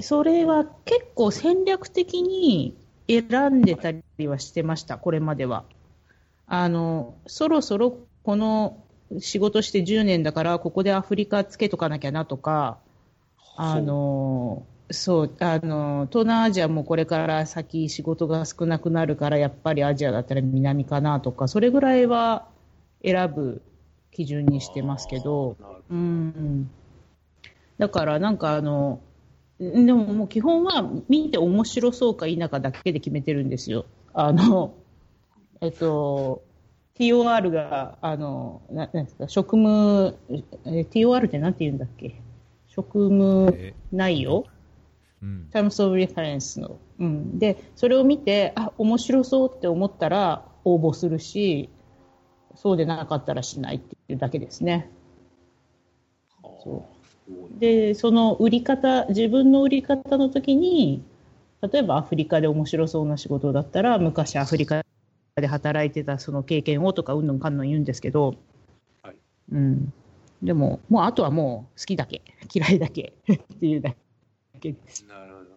[0.02, 2.76] それは結構戦略的に
[3.08, 5.64] 選んでたりはしてました、これまでは。
[6.46, 8.84] あの、そろそろこの
[9.20, 12.80] 仕事して10年だから、ここでアフリカつけとかなきゃなとか、
[13.56, 22.48] あの、そう、あの、東南アジアもこれから先仕事が少なくなるから、やっぱりアジアだったら南かなとか、それぐらいは
[23.04, 23.62] 選ぶ
[24.12, 25.56] 基準にしてますけど、
[25.90, 26.70] うん。
[27.78, 29.00] だからなんかあの、
[29.62, 33.86] んでももう基本は見て面白そうか否かだけで決めてるんですよ。
[34.14, 34.74] あの、
[35.62, 36.42] えっと、
[36.98, 40.16] TOR が、あの、ななんですか、職務、
[40.66, 42.16] え TOR ってなんて言うんだっけ？
[42.68, 44.46] 職務え内容、
[45.22, 45.50] うん。
[45.54, 46.78] Terms of Reference の。
[47.00, 47.40] うん。
[47.40, 51.70] で、それを見て、あ、面白そうって思ったら応募するし、
[52.56, 54.90] そうでなかったらしないっていうだけですね。
[56.64, 56.86] そ
[57.28, 61.04] うで、その売り方、自分の売り方の時に、
[61.62, 64.84] 例えばアフリカで面白そうな仕事だったら、昔アフリカ
[65.36, 68.36] で働いてたその経験をとか、うんぬんかんぬん言うんですけど、
[69.04, 69.16] はい
[69.52, 69.94] うん。
[70.42, 72.22] でも、もうあとはもう好きだけ、
[72.54, 73.98] 嫌いだけっていうだけ
[74.62, 75.06] です。
[75.06, 75.50] なるほど。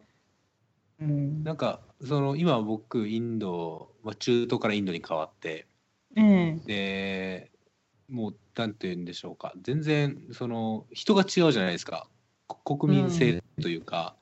[1.01, 1.45] うん。
[1.45, 5.67] なんか、その、今僕、インド、まあ、中東からインドに変わって、
[6.17, 7.51] ええで、
[8.09, 9.53] もう、なんて言うんでしょうか。
[9.63, 12.09] 全然、その、人が違うじゃないですか。
[12.47, 14.17] こ国民性というか、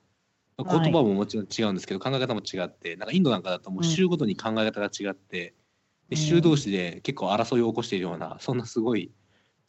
[0.57, 5.55] まあはい言葉ももちろん違うんですけど、考え方も違って、なんかインドなんかだともう州ごとに考え方が違って、うん
[6.09, 9.11] で州同士で結構争いを起こしているような、そんなすごい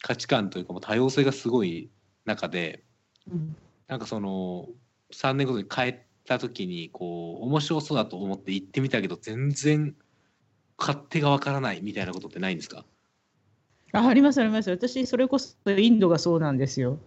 [0.02, 1.90] 価値観というか、もう多様性がすごい
[2.26, 2.84] 中で、
[3.32, 3.56] うん
[3.88, 4.68] なんかその
[5.14, 5.96] 3年ごとに帰っ
[6.26, 9.96] た時にこう面白そうだと思って行ってみたけど全然
[10.78, 12.86] 勝手がわからないみたいなことってないんですか？
[13.94, 14.72] あありますあります。
[14.72, 16.98] 私、それこそインドがそうなんですよ。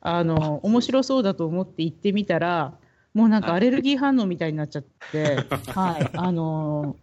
[0.00, 2.78] あの、面白そうだと思って行ってみたら、
[3.14, 5.36] もうなんかアレルギー反応みたいになっちゃって、
[5.74, 6.96] はい、あの、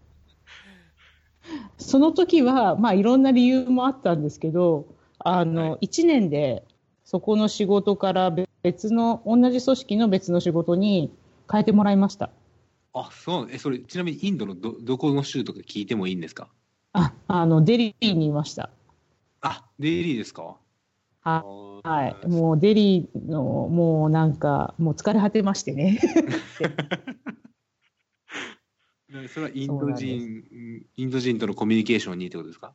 [1.78, 4.88] その時は、まあいろんな理由もあったんですけど、
[5.20, 6.64] あはの、1年で
[7.04, 8.48] そこの仕事から別
[8.92, 11.12] の、同じ組織の別の仕事に
[11.52, 12.30] 変えてもらいました。
[12.94, 16.48] あそうえそれちなみにインドのどどこの州とか聞いてもいいんですか？
[16.94, 18.70] あ、あの、デリーにいました。
[19.42, 20.44] あデイリーですか？
[21.22, 21.44] は
[21.84, 22.28] あはい。
[22.28, 26.00] もうデリーの、もうなんか、もう疲れ果てましてね。
[29.10, 32.74] でそれはインド人インド人とのコミュニケーションにってことですか？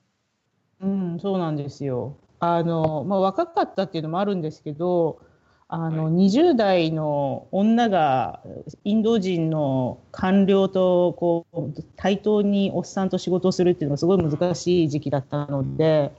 [0.80, 2.16] うん、そうなんですよ。
[2.40, 5.20] あの、まあ、若かったっていうのもあるんですけど、
[5.68, 8.40] あの、は20代の女が
[8.84, 16.10] インド人の官僚とこう対等におっさんと仕事をするっていうのがすごい難しい時期だったので、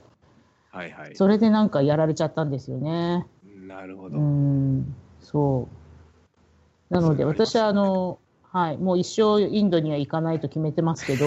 [0.70, 1.16] はいはい。
[1.16, 3.26] それでなんかやられちゃったんですよね。
[3.44, 5.68] うなるほど、ん、そ
[6.90, 6.94] う。
[6.94, 8.20] なので、私はあの、
[8.52, 11.26] はい、もう一生インドには行かないと決めてますけど、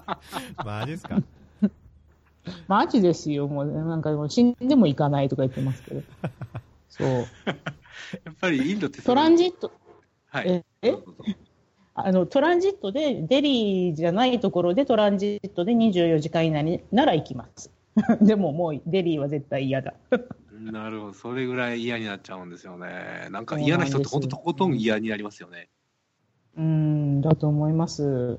[0.64, 1.18] マジですか。
[2.68, 3.66] マジですよ、もう。
[3.66, 6.02] なんかもう死んでも行かないとか言ってますけど。
[6.96, 7.08] そう。
[8.24, 9.72] やっぱりインドってそトのランジット、
[10.26, 10.48] はい。
[10.48, 10.94] ええ？
[11.96, 17.72] あの、トランジットで、デリーじゃないところでトランジットで24時間以内になら行きます。
[18.22, 19.94] でももうデリーは絶対嫌だ。
[20.52, 21.14] なるほど。
[21.14, 23.28] それぐらい嫌になっちゃうんですよね。
[23.30, 25.68] なんか嫌な人って本当とことん嫌になりますよね。
[26.56, 28.38] うん、だと思います。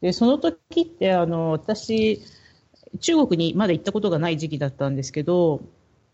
[0.00, 2.22] で、その時って、あの、私、
[3.00, 5.60] 中国にまだ行ったことがない時期だったんですけど、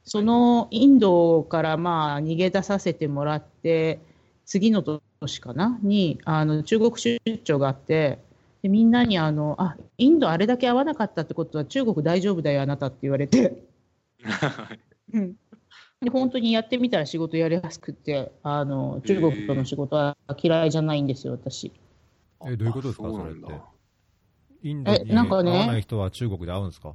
[0.09, 4.01] そのインドからまあ逃げ出させてもらって、
[4.47, 4.83] 次の
[5.21, 5.79] 年かな？
[5.83, 8.19] に、あの、中国出張があって、
[8.63, 13.63] でみんなにあの、あ、インドあれだけ合わなかったってことは中国大丈夫だよ、あなたって言われて。
[15.13, 15.37] うん。
[16.01, 21.73] で本当にやってみたら仕事やりやすくて、あの中国との仕事は嫌いじゃないんですよ、私。
[22.47, 23.41] えどういうことですかあそれって？
[24.63, 25.51] インドえに合なんかね？
[25.51, 26.95] わない人は中国で会うんですか？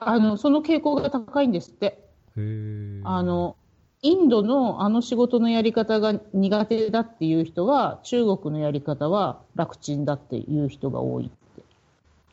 [0.00, 1.86] あのその傾向が高いんですって。
[1.86, 1.98] へ
[2.36, 3.00] え。
[3.04, 3.56] あの
[4.02, 11.36] インドのあの仕事のやり方が苦手だっていう人は、中国のやり方は楽ちんだっていう人が多いって。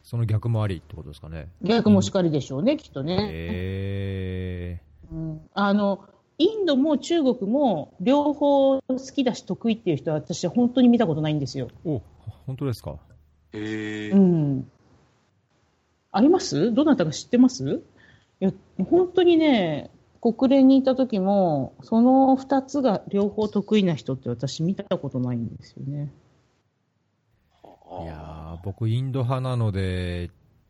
[0.04, 1.48] その逆もありってことですかね。
[1.62, 3.18] 逆もしかりでしょうね、きっとね。
[3.32, 6.06] へうんあの
[6.40, 11.70] インドも中国も両方好きだし得意っていう人は私は本当に見たことないんですよ。
[11.86, 11.90] ー。
[11.90, 12.02] お、
[12.48, 12.98] 本当ですか。
[13.54, 14.72] へえうん。
[16.14, 16.74] あります？
[16.74, 17.82] どなたか知ってます？
[18.40, 18.54] いや、
[18.90, 19.90] 本当にね、
[20.22, 26.12] 国連にいた時も、その二つが両方得意な人って私見たことないんですよね。
[28.04, 30.30] いやー僕、インド派なので、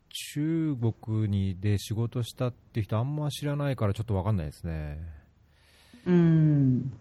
[0.09, 4.99] 中国にで仕事したって人あんま知らないからちょっとわかんないですね。
[6.05, 6.93] うん。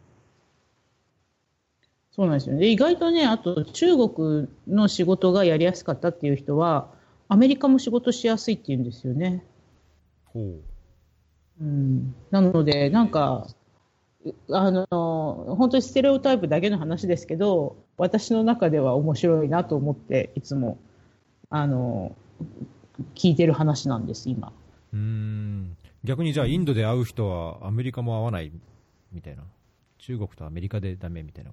[2.11, 2.61] そうなんですよね。
[2.61, 6.91] で意外とね、あと中国の仕事がやりやすかったっていう人は、
[7.33, 9.43] アメリカも仕事しやすいっていうんですよね。
[10.27, 10.61] ほう。
[11.63, 13.47] うん、なので、なんか、
[14.23, 20.77] うあの、本当にステレオタイプだけの話ですけど、私の中では面白いなと思って、いつも、
[21.49, 22.15] あの、
[23.15, 24.53] 聞いてる話なんです、今。
[24.93, 25.75] うーん。
[26.05, 28.53] 逆にじゃあ、インドで会う人はアメリカも会わない
[29.11, 29.43] みたいな？
[29.97, 31.51] 中国とアメリカでダメみたいな？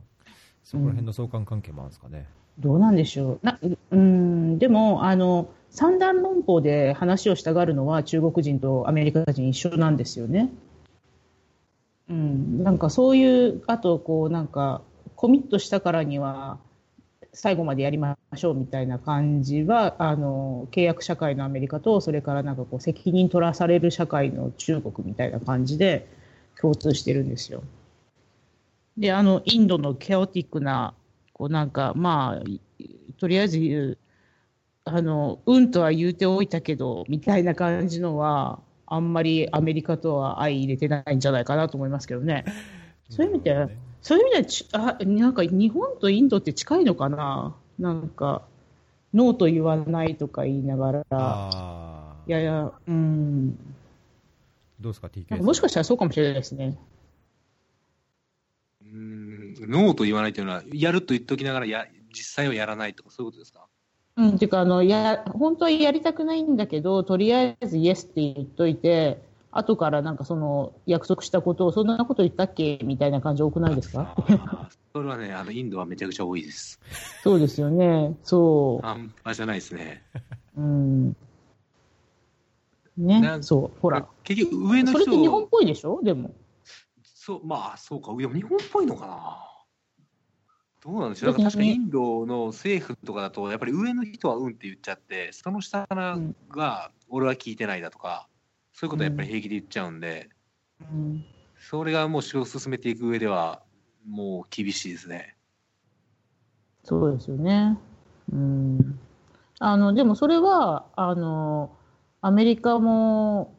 [0.61, 2.27] そこら辺の相関関係もあるんですかね。
[2.59, 3.39] どうなんでしょう。
[3.43, 10.49] なううん、でも、あの、三段論法で話をしたがるのは中国人とアメリカ人一緒なんですよね。
[12.09, 14.81] うん、なんかそういう、あとこうなんか、
[15.15, 16.57] コミットしたからには、
[17.33, 26.07] 最後までやりましょうみたいな感じは、あの契約社会のアメリカと、それからなんかこう責任取らされる社会の中国みたいな感じで
[26.59, 27.63] 共通してるんですよ。
[28.97, 30.95] で、あの、インドのケオティックな、
[31.33, 32.83] こうなんか、まあ、
[33.19, 33.97] とりあえず言う、
[34.85, 42.45] あの、うんとは言うておいたけど、みたいな感じのは、あんまりアメリカとは相入れてないんじゃないかなと思いますけどね。
[43.09, 43.77] そういう意味では、ね。
[44.01, 48.43] そういう意味ではちあ、なんか日本とインドって近いのかななんか、
[49.13, 53.55] ノーと言わないとか言いながら、いやいや、うん、
[54.79, 56.77] どうですか、TK もしかしたらそうかもしれないですね。
[58.81, 63.58] うーん、ノーと言わないというのは、やると言っておきながらや、実際はやらないとか、そういうことですか？
[64.19, 72.79] うん、っていうかあのや、本当はやりたくないんだけど、とりあえずイエスって言っといて、後からなんかその約束したことを、そんなこと言ったっけ？
[72.83, 74.13] みたいな感じ多くないですか？
[74.93, 76.79] それはね、あの、インドはめちゃくちゃ多いです。
[77.23, 80.03] そうですよね、そ半端じゃないですね。
[80.57, 80.61] う。
[80.61, 81.15] うん。
[82.97, 84.05] ね、そう、ほら。
[84.23, 86.01] 結局、上のそれって日本っ人、ぽいでしょ？
[86.03, 86.31] でも。
[87.03, 89.48] そう、まあ、そうか、いや、日本っぽいのかな。
[90.81, 95.85] どうなんでしょう、確かにインドの政府とかだと、やっぱり上の人はうんって言っちゃって、その下
[96.49, 98.27] が、俺は聞いてないだとか、
[98.73, 100.29] そういうことはやっぱり平気で言っちゃうんで、
[100.79, 101.25] うん
[101.61, 103.61] それがもう仕事を進めていく上では、
[104.07, 105.35] もう厳しいですね。
[106.85, 107.77] そうですよね。
[108.31, 108.99] うん。
[109.59, 111.75] あの、でもそれは、あの、
[112.21, 113.58] アメリカも、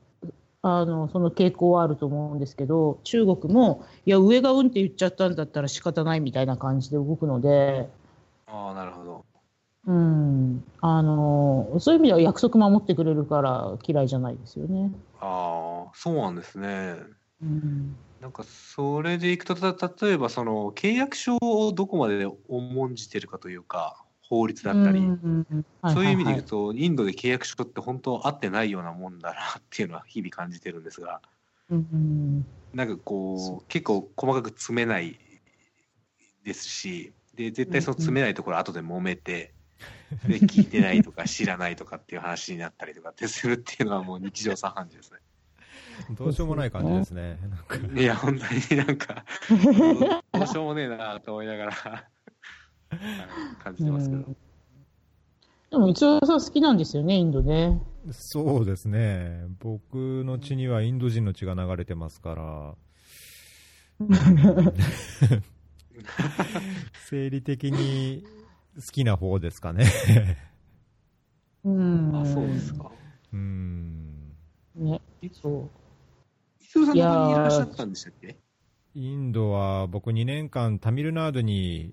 [0.63, 7.89] あの、その傾向はあると思うんですけど、中国も、いや、上がうんって言っちゃったんだったら仕方ないみたいな感じで動くので、
[8.47, 9.25] ああ、なるほど。
[9.87, 10.65] うん。
[10.81, 14.91] あの、そういう意味では約束守ってくれるから嫌いじゃないですよね。
[15.21, 16.97] ああ、そうなんですね。
[17.43, 17.97] うん。
[18.21, 25.01] なんかそれでいくと、た例えばその契約書をどこまで重んじてるかというか、法律だったり、
[25.93, 31.21] そういう意味でいはくと、インドで契約書って本当合ってないようなもんだなっていうのは日々感じてるんですが、
[31.69, 35.19] うんなんかこう、結構細かく詰めない
[36.45, 39.53] ですし、で、絶対その詰めないところ後で揉めて、
[40.29, 45.19] で、聞いてないとか知らないとかっていう話になったりとかってするっていうのはもう日常茶飯事ですね。
[46.13, 47.37] どうしようもない感じですね。
[47.97, 49.25] いや、本当になんか、
[50.33, 52.20] どうしようもねえなと思いながらはい
[53.63, 54.37] 感じてますけど。
[55.71, 57.81] でも一応さん好きなんですよね、インドね。
[58.11, 59.47] そうですね。
[59.61, 62.75] 僕の血にはインド人の血が流れてますから、
[67.09, 68.25] 生理的に
[68.77, 69.87] 好きな方ですかね。
[71.65, 72.17] うん。
[72.17, 72.91] あ、そうですか。
[73.33, 74.35] うん。
[74.75, 75.01] ね、
[75.33, 75.71] そう。
[76.63, 78.39] 伊藤さん、いやーどこにいらっしゃったんでしたっけ？
[78.95, 81.93] インドは僕2年間タミルナードに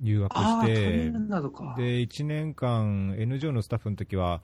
[0.00, 1.10] 留学して。
[1.10, 1.12] で、
[2.02, 4.42] 1年間 NGO のスタッフの時は、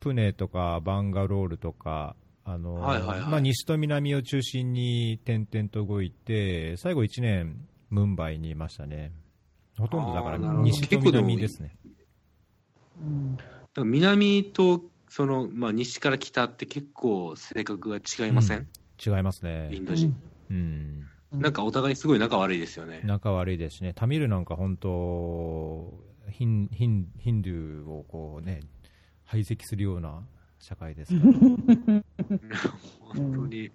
[0.00, 9.12] プネとかバンガロールとか、あの、はいはいはいまあ、西と南を中心に点々と動いて、最後1年、ムンバイにいましたね。
[9.78, 11.76] ほとんどだから西と南ですね。
[13.00, 13.38] うん
[13.76, 18.68] 南とその、まあ、西から北って結構性格が違いません、
[19.04, 19.80] 違いますねイ。
[19.80, 20.14] ンド人、
[20.50, 21.06] うん。
[21.38, 23.00] なんかお互いすごい仲悪いですよね。
[23.04, 23.92] 仲悪いですしね。
[23.94, 25.92] タミルなんか本当、
[26.30, 28.60] ヒンヒンヒンドゥーをこうね、
[29.24, 30.22] 排斥するような
[30.58, 31.32] 社会ですから。
[33.00, 33.70] 本当に。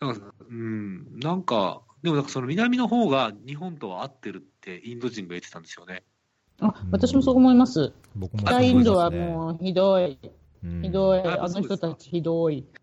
[0.00, 6.04] なんか、うん、なんか、でもなんかその南の方が日本とは合ってるってインド人が言ってたんですよね。
[6.60, 7.92] あ、私もそう思います。
[8.14, 10.18] 僕も北インドはもうひどい、
[10.82, 12.66] ひどい、ああの人たちひどい。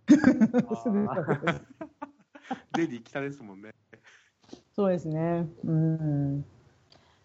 [2.78, 3.74] レディ北ですもんね。
[4.78, 5.48] そうですね。
[5.66, 6.46] うん。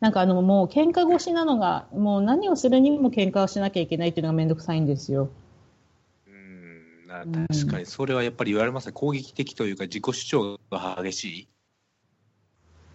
[0.00, 5.28] なんかあの、もう喧嘩越しなのが、もう何をするにも喧嘩をしなきゃいけないっていうのがめんどくさいんですよ。
[6.26, 8.92] うん、な確かにそれはやっぱり言われますね。
[8.92, 11.48] 攻撃的というか自己主張が激しい。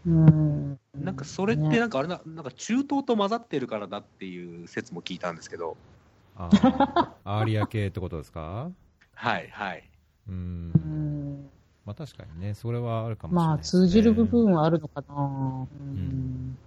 [0.07, 0.79] うん。
[0.95, 5.77] なんかそれってねなんかあれな、なんか中東と混ざってるからだっていう説も聞いたんですけど。
[6.35, 8.71] あーアーリア系ってことですか？
[9.13, 9.87] はいはい。
[10.27, 10.77] うんう。
[10.79, 11.16] ん
[11.87, 15.67] まあ確かにね、それはあるかもしれなまあ、いですね、通じる部分はあるのかな。
[15.79, 16.57] うん。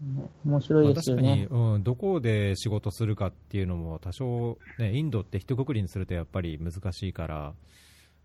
[0.00, 1.48] ね面白いまあですよ確かに、ね。
[1.48, 7.54] うん、どこで仕事するかっていうのも多少、ね、インドって一括りにするとやっぱり難しいから、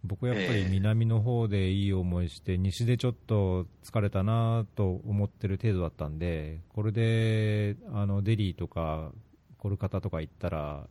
[0.04, 9.12] 僕やっぱり南の方でいい思いして、西でちょっと疲れたなと思ってる程度だったんで、これであのデリーとか
[9.60, 10.88] コルカタとか行ったら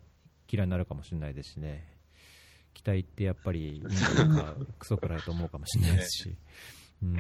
[0.49, 1.98] 嫌いになるかもしれないですしね、
[2.79, 3.95] 期待ってやっぱり、インドと
[4.43, 6.29] かクソくらいと思うかもしれないですし。
[6.29, 7.07] う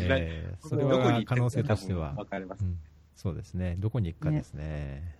[0.00, 2.68] えー それは可能性としては多分、分かりますう。
[2.68, 2.78] ん
[3.14, 5.16] そうですね、どこに行くかですね。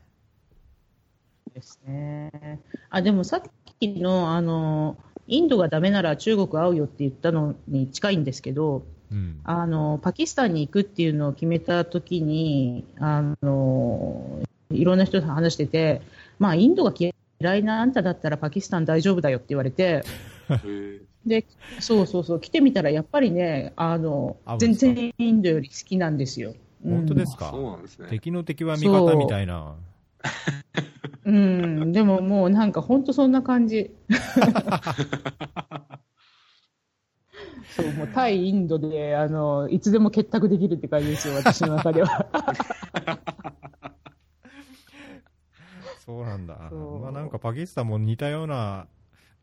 [1.54, 2.61] ですね。
[2.90, 3.42] あ、でもさっ
[3.80, 4.96] きの、あの、
[5.28, 14.40] インドがダメなら中国会うよって言ったのに近いんですけど、うんあの、パキスタンに行くっていうのを決めたときに、あの、
[14.70, 16.02] いろんな人と話してて、
[16.38, 20.03] まあ、インドが嫌いなあんただったらパキスタン大丈夫だよって言われて、
[21.24, 21.47] で、
[21.78, 26.51] そうそうそう、来てみたらやっぱりね、あの全然インドより好きなんですよ。
[26.51, 27.51] うん本当ですか？
[27.51, 28.09] そうなんですね。
[28.09, 29.74] 敵の敵は味方みたいな。
[31.24, 33.91] うん、でももうなんか本当そんな感じ。
[37.76, 42.26] そう、もう対インドで、あの、いつでも結託できるって感じですよ、私の中では。
[46.09, 46.70] そうなんだ。
[47.02, 48.86] まあなんかパキスタンも似たような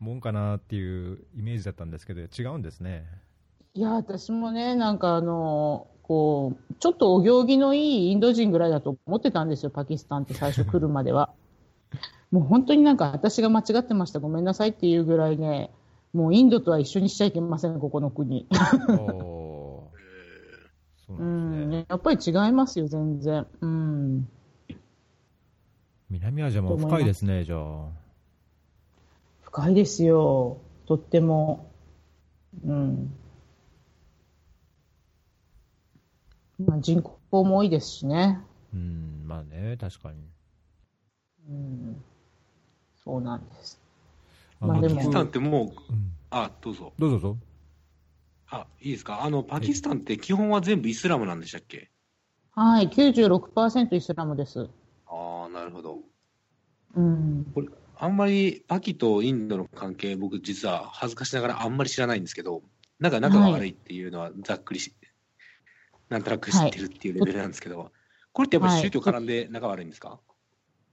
[0.00, 3.06] もんかなっていうイメージだったんですけど、違うんですね。
[3.74, 11.32] いや、私もね、なんかあの、こう、ちょっとお行儀のいいインド人ぐらいだと思ってたんですよ、パキスタンって最初来るまでは。
[12.32, 15.70] もう本当になんか私が間違ってました、ごめんなさいっていうぐらいね、
[16.12, 18.48] もうインドとは一緒にしちゃいけません、ここの国。
[18.88, 19.96] おー
[21.06, 21.76] そうんですね。
[21.82, 23.46] ん、やっぱり違いますよ、全然。
[23.60, 24.28] うん。
[26.10, 27.88] 南アジアも深いですね、じゃあ。
[29.42, 31.70] 深いですよ、とっても。
[32.64, 33.12] うん。
[36.64, 38.40] まあ、人口も多いですしね。
[38.72, 40.18] うん、まあね、確かに。
[41.48, 42.02] うん。
[43.04, 43.80] そうなんです。
[44.60, 46.92] あまあでもパキスタンってもう、うんあ、どうぞ。
[46.98, 47.38] どうぞどうぞ。
[48.48, 49.22] あ、いいですか？
[49.24, 51.90] あの、パキスタンって基本は全部イスラムなんでしたっけ？
[52.52, 54.68] はい、96%イスラムです。
[55.06, 56.00] ああ、なるほど。
[56.96, 57.46] うん。
[57.98, 62.62] あんまりパキとインドの関係、僕実は恥ずかしながらあんまり知らないんですけど、
[62.98, 64.94] なんか仲が悪いっていうのはざっくりし、
[66.08, 67.92] なんとなく知ってるっていうレベルなんですけど、
[68.32, 70.20] これってやっぱり宗教絡んで仲悪いんですか、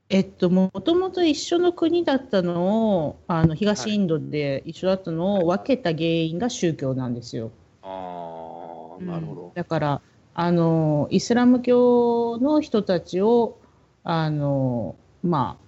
[0.09, 7.51] えっと、もともと一緒の国だったのを、あの、東インドで一緒だったのを分けた原因が宗教なんですよ。
[7.81, 9.51] ああ、なるほうんど。
[9.55, 10.01] だから、
[10.35, 13.57] あの、イスラム教の人たちを、
[14.03, 15.63] あの、まあ、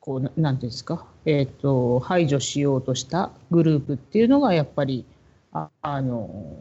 [0.00, 5.04] こう、ななんていうんですか、えっと、排除しようとしたグループっていうのが、やっぱり、
[5.52, 6.56] ああの、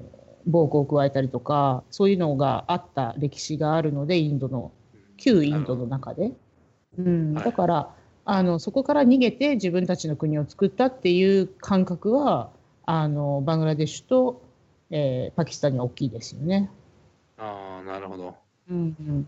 [0.45, 4.72] 暴行を加えたりとか、そういうのがあった歴史があるので、インドの、
[5.18, 6.32] 旧インドの中で。
[6.97, 7.95] うん、はいだから、
[8.26, 12.51] あの、そこから逃げて自分たちの国を作ったっていう感覚は、
[12.86, 14.41] あの、バングラデシュと、
[14.91, 16.70] えーパキスタンには大きいですよね。
[17.38, 18.36] ああ、なるほど。
[18.70, 19.28] うんうん、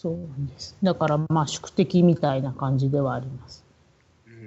[0.00, 0.78] そうなんです。
[0.82, 3.62] だから、まあ、宿敵みたいな感じではあります。
[4.26, 4.40] うーん。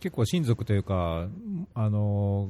[0.00, 1.28] 結構親族というか、
[1.74, 2.48] あの、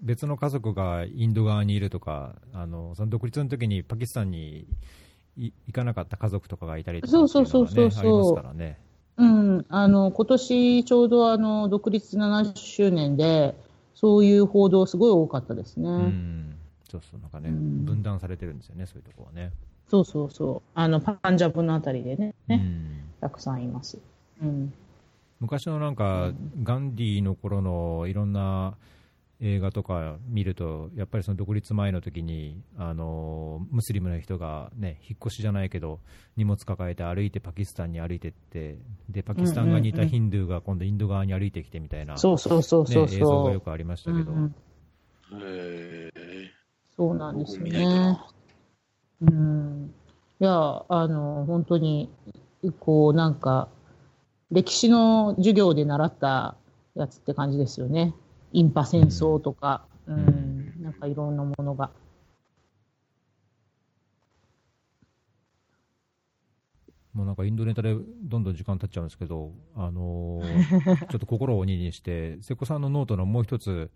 [0.00, 4.66] 別の家族がインド側にいるとか、あの、その独立の時にパキスタンに
[5.36, 8.78] い行かなかった家族とかがいたりとかっていそうそうそうそうのがねありますからね。
[9.18, 13.54] うん、あの、今年ちょうどあの、独立70周年で、
[13.94, 15.90] そういう報道すごい多かったですね。
[15.90, 16.57] うん。
[16.88, 19.52] そうそう、なんかね、うん分断されてるんですよね、そういうところはね。
[19.88, 20.70] そうそうそう。
[20.74, 23.98] あの、パンジャブのあたりでね、ねうんたくさんいます。
[24.42, 24.72] うん。
[25.40, 26.32] 昔のなんか、
[26.62, 28.76] ガンディーの頃のいろんな
[29.40, 36.00] 映画とか見ると、やっぱりその独立前の時に、あのムスリムの人がね、引っ越しじゃないけど、
[36.36, 38.78] 荷物抱えて歩いてパキスタンに歩いてって、
[39.08, 43.52] で、パキスタン側にいたヒンドゥーが今度インド側に歩いてきてみたいな、そうそうそうね、そう映像がそう。
[43.52, 44.54] よくありましたけど、うんうん
[45.30, 46.57] へえ。
[46.98, 48.26] そうなんですねな。
[49.22, 49.94] うん。
[50.40, 52.10] いや、あの、本当に、
[52.80, 53.68] こう、なんか、
[54.50, 56.56] 歴史の授業で習った
[56.96, 58.14] やつって感じですよね。
[58.52, 60.16] インパ戦争とか、うん、
[60.80, 61.90] んなんかいろんなものが。
[67.12, 73.90] もうなんかインドネタでどんどん時間経っちゃうんですけど、あのー ちょっと心を鬼にして、瀬古さんのノートのもう一つ、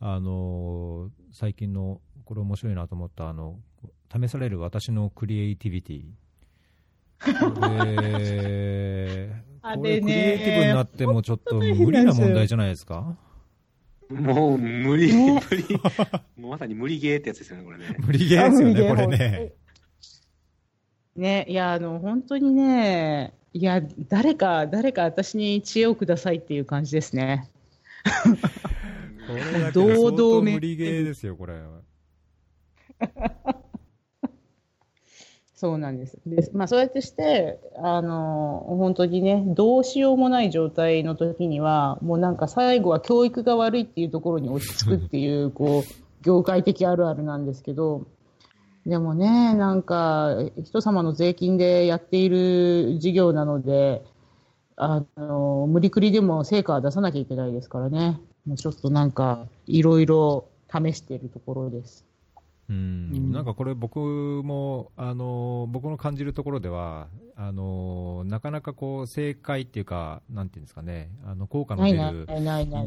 [0.00, 3.58] あのー最近のこれ面白いなと思ったあの
[4.10, 6.04] 試される私のクリエイティビティ。
[7.72, 9.32] で
[9.62, 13.16] あこれクリエイティブになってもちょっと無理な問題じゃないですか？
[14.10, 15.64] もう無理、ね無理。
[16.36, 17.96] もうまさに無理ゲーってやつですよね、これね。
[18.06, 19.52] 無理ゲーですよね、これね。
[21.16, 27.48] ね、いや、あの、本当にね、いや、誰か、誰か私に知恵をくださいっていう感じですね。
[29.72, 31.54] 堂々巡当無理ゲーですよ、これ。
[35.56, 36.18] そうなんです。
[36.26, 45.82] で、まあそうやってして、あの、本当にね、どうしようもない状態の時には、もうなんか最後は教育が悪いっていうところに落ち着くっていう、 こう、
[46.22, 48.06] 業界的あるあるなんですけど、
[48.84, 54.04] でもね、なんか、人様の税金でやっている事業なので、
[54.76, 58.20] あの、無理くりでも成果は出さなきゃいけないですからね。
[58.46, 62.04] もうちょっとなんか、いろいろ試しているところです。
[62.68, 62.78] うんう
[63.18, 72.00] んなんかこれ、僕もあの僕の感じるところではあの、なかなかこう正解っていうか、なんていうんですかね、あの効果の出るイ。
[72.00, 72.08] ン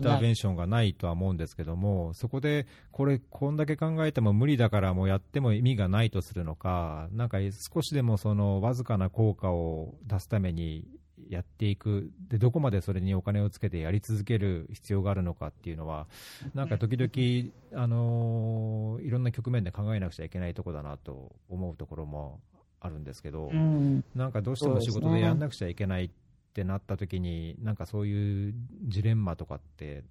[0.01, 7.37] ターベンションがないとは思うんですけども、そこでこれ、こんだけ考えても無理だから、もうやっても意味がないとするのか、なんか
[7.73, 10.83] 少しでもそのわずかな効果を出すために
[11.29, 16.07] やっていくで、どこまでそれにお金をつけてやり続ける必要があるのかっていうのは、
[16.55, 22.39] なんか時々、あのいろんな局面で考えなくちゃいけないところだなと思うところも
[22.81, 23.49] あるんですけど。
[23.53, 24.03] うん。
[24.15, 26.09] なんかどうしても仕事でやんなくちゃいけないっ
[26.53, 28.55] てなった時に、なんかそういう
[28.87, 30.03] ジレンマとかって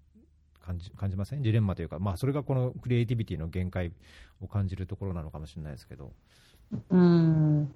[0.61, 1.43] 感じ感じません？
[1.43, 3.91] ジレンマというか、まあ、それがこのクリエイティビティの限界
[4.41, 6.13] を感じるところなのかもしれないですけど。
[6.91, 7.73] うん。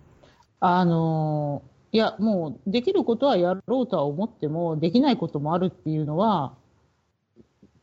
[0.60, 1.62] あの、
[1.92, 6.54] いや、もう、できることはやろうとは思っても、できないこともあるっていうのは、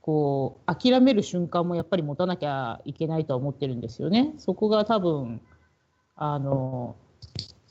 [0.01, 4.33] こう、諦める瞬間もやっぱり持たなきゃいけないとは思ってるんですよね。
[4.39, 5.39] そこが多分、
[6.15, 6.95] あの、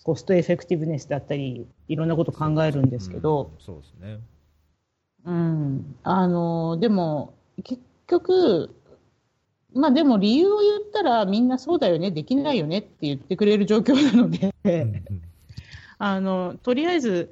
[0.05, 4.21] コストエフェクティブネスだったり、いろんなこと考えるんですけど、うんそうですね。
[5.25, 5.97] うん。
[6.05, 7.35] あの、でも、
[7.65, 8.73] 結局、
[9.75, 15.23] まあでも理由を言ったらみんなそうだよね、できないよねって言ってくれる状況なので、うん
[15.99, 17.31] あの、とりあえず、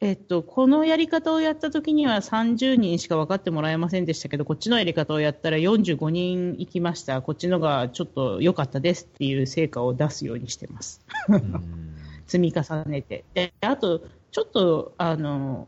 [0.00, 7.20] えっと、このやり方をやった時には30人しか分かってもらえませんでしたけど、こっちのやり方をやったら45人行きました。
[7.20, 11.04] こっちのがちょっと良かったですっていう成果を出すようにしてます。
[11.28, 11.94] うん
[12.28, 13.24] 積み重ねて。
[13.32, 15.66] で、あと、ちょっと、あの、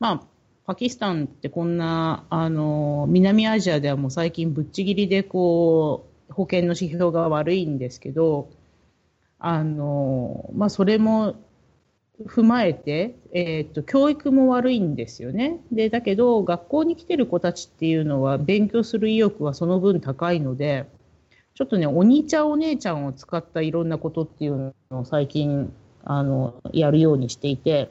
[0.00, 0.22] まあ、
[0.64, 8.48] パキスタンってこんな、あの、南アジアではもう最近ぶっちぎりでこう、保険の指標が悪いんですけど、
[9.38, 11.36] あの、まあ、それも
[12.26, 15.60] 踏まえて、えっと、教育も悪いんですよね。
[15.70, 20.86] で、だけど、学校に来てる子たちっていうのは勉強する意欲はその分高いので、
[21.54, 25.72] ちょっとね、お兄ちゃんお姉ちゃんを使ったいろんなことっていうのを最近、
[26.04, 27.90] あの、やるようにしていて、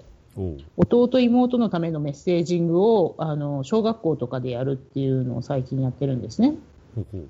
[0.75, 6.55] 弟妹のためのメッセージングを、あの、小学校とかでやるっていうのを最近やってるんですね。
[6.95, 7.29] ほうほう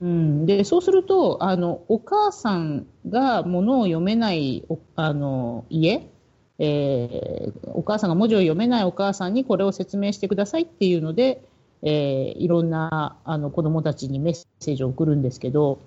[0.00, 6.08] うん、でそうするとあの、お母さんが物を読めないおあの家、
[6.58, 11.42] えーお母さんが文字を読めないお母さんにこれを説明してくださいっていうので、
[11.82, 15.78] えーいろんなあの子供たちにメッセージを送るんですけど、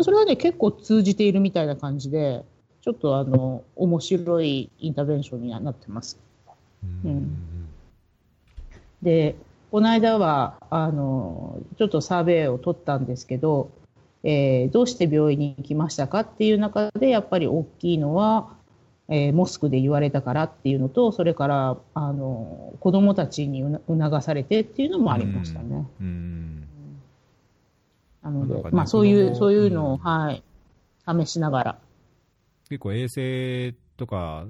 [0.00, 2.44] それはね、結構通じているみたいな感じで、
[2.80, 6.18] ちょっとあの面白いインターベンションにはなってます。
[7.04, 7.10] うん。
[7.10, 7.38] うん。
[9.02, 9.36] で、
[9.70, 13.70] この間は、あの、ちょっとサーベイを取ったんですけど、
[14.24, 18.56] えーどうして病院に行きましたかっていう中で、やっぱり大きいのは、
[19.08, 25.86] えーモスクで言われたからっていうのと、それから、あの、子供たちに促されてっていうのもありましたね。
[26.00, 26.68] うん
[28.22, 30.42] なので、まあそういう、そういうのを、うんはい、
[31.06, 31.78] 試しながら。
[32.68, 34.46] 結構衛生とか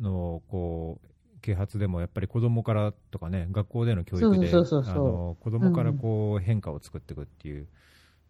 [0.00, 1.11] のこう
[1.42, 7.66] 啓発でもやっぱり子供からとかね学校での教育で子供からこう変化を作っていくっていう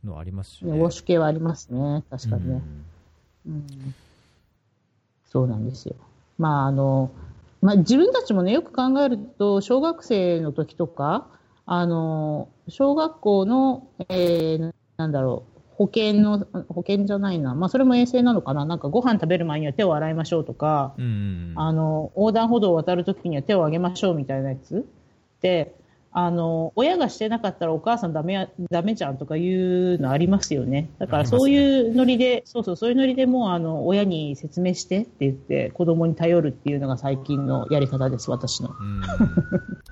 [0.04, 0.72] のはありますしね。
[0.72, 2.02] ね系はありますね。
[2.10, 2.62] 確かにね。
[3.46, 3.94] うんうん
[5.32, 5.96] そうなんですよ。
[6.36, 7.10] まあ、あの、
[7.62, 11.26] まあ、自分たちもね、よく考えると、小学生の時とか、
[11.64, 15.51] あの、小学校の、えーなんだろう、
[15.82, 24.86] 保健の、保健じゃないな、まあ、それも衛生なのかな、なんかご飯食べる前には手を洗いましょうとか、うんうんあの、横断歩道を渡るときには手を上げましょうみたいなやつ。
[25.40, 25.74] で、
[26.12, 30.88] あの、親がしてなかったらお母さんダメや、ダメじゃんとかいうのありますよね。
[31.00, 38.68] だからそういうノリで、そうそう、そういうノリでもうあの、親に説明してって言って子供に頼るっていうのが最近のやり方です、私の。
[38.68, 39.02] うん。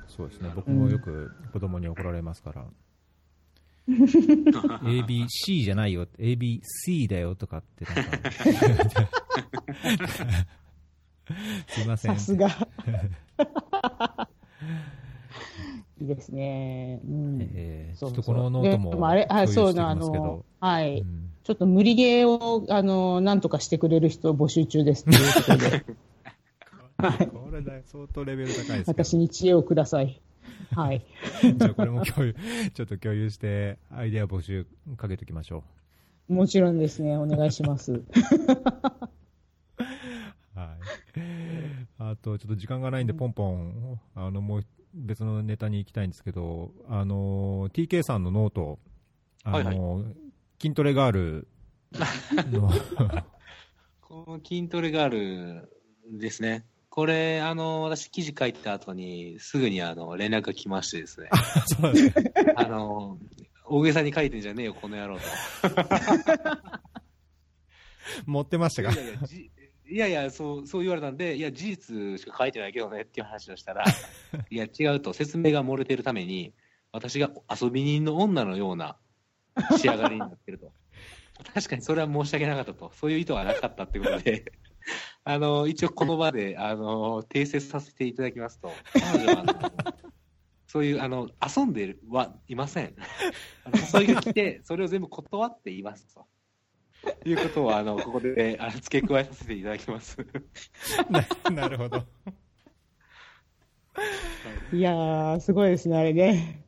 [0.07, 0.53] そうですね。
[0.55, 2.65] 僕もよく子供に怒られますから。
[4.85, 8.03] ABC じゃないよ、ABC だよとかってなんか
[11.69, 12.21] すいませんさ。
[12.21, 12.49] すが。
[16.01, 17.01] いいですね。
[17.05, 17.51] うん。
[17.55, 19.55] えーちょっそうそうとこのノートも共有してます
[20.11, 21.01] けどの、はい。
[21.01, 25.85] うんちょっと無理ゲーを、あの、なんとかしてくれる人を募集中ですっていうことで、
[27.27, 30.21] これだ相当レベル高いです私に知恵をください。
[30.75, 31.05] はい。
[31.57, 32.35] じゃあこれも共有、
[32.75, 34.67] ちょっと共有して、アイデア募集
[34.97, 35.65] かけておきましょ
[36.29, 38.03] もちろんですね、お願いします。
[41.99, 44.65] あと、ちょっと時間がないんで、ポンポン、あの、もう
[44.95, 48.79] 別のネタに行きたいんですけど、あの、TK さんのノート、
[49.45, 50.05] あの、はい
[50.61, 51.49] 筋トレガール
[52.53, 52.71] の、
[54.03, 55.73] この筋トレガール
[56.19, 56.67] ですね。
[57.01, 61.31] これ、あの、私記事書いた後に、すぐにあの、連絡が来ましてですね。
[61.67, 63.17] そうなんですねあの、
[63.65, 65.23] 大げさに書いてんじゃねえよ、この野郎と。
[68.27, 69.51] 持ってましたがいやいや、じ
[69.87, 73.83] いやいや、そう、そう言われたんで、いや、事実しか書いてないけどねっていう話をしたら、
[74.51, 76.53] いや、違うと、説明が漏れてるために、
[76.93, 78.99] 私が遊び人の女のような
[79.79, 80.71] 仕上がりになってると。
[81.55, 82.93] 確かにそれは申し訳なかったと。
[82.95, 84.53] そういう意図はなかったってことで、
[85.25, 89.73] あの、一応この場で、あの、訂正させていただきますと、 彼女は、あの
[90.67, 92.95] そういう、あの、遊んではいません。
[93.65, 96.27] あの誘いが来て、それを全部断って言いますと。
[97.25, 100.17] いうことを、あの、ここで、あの付け加えさせていただきます。
[101.11, 102.05] ななるほど。
[104.73, 106.65] いやー、すごいですね、あれね。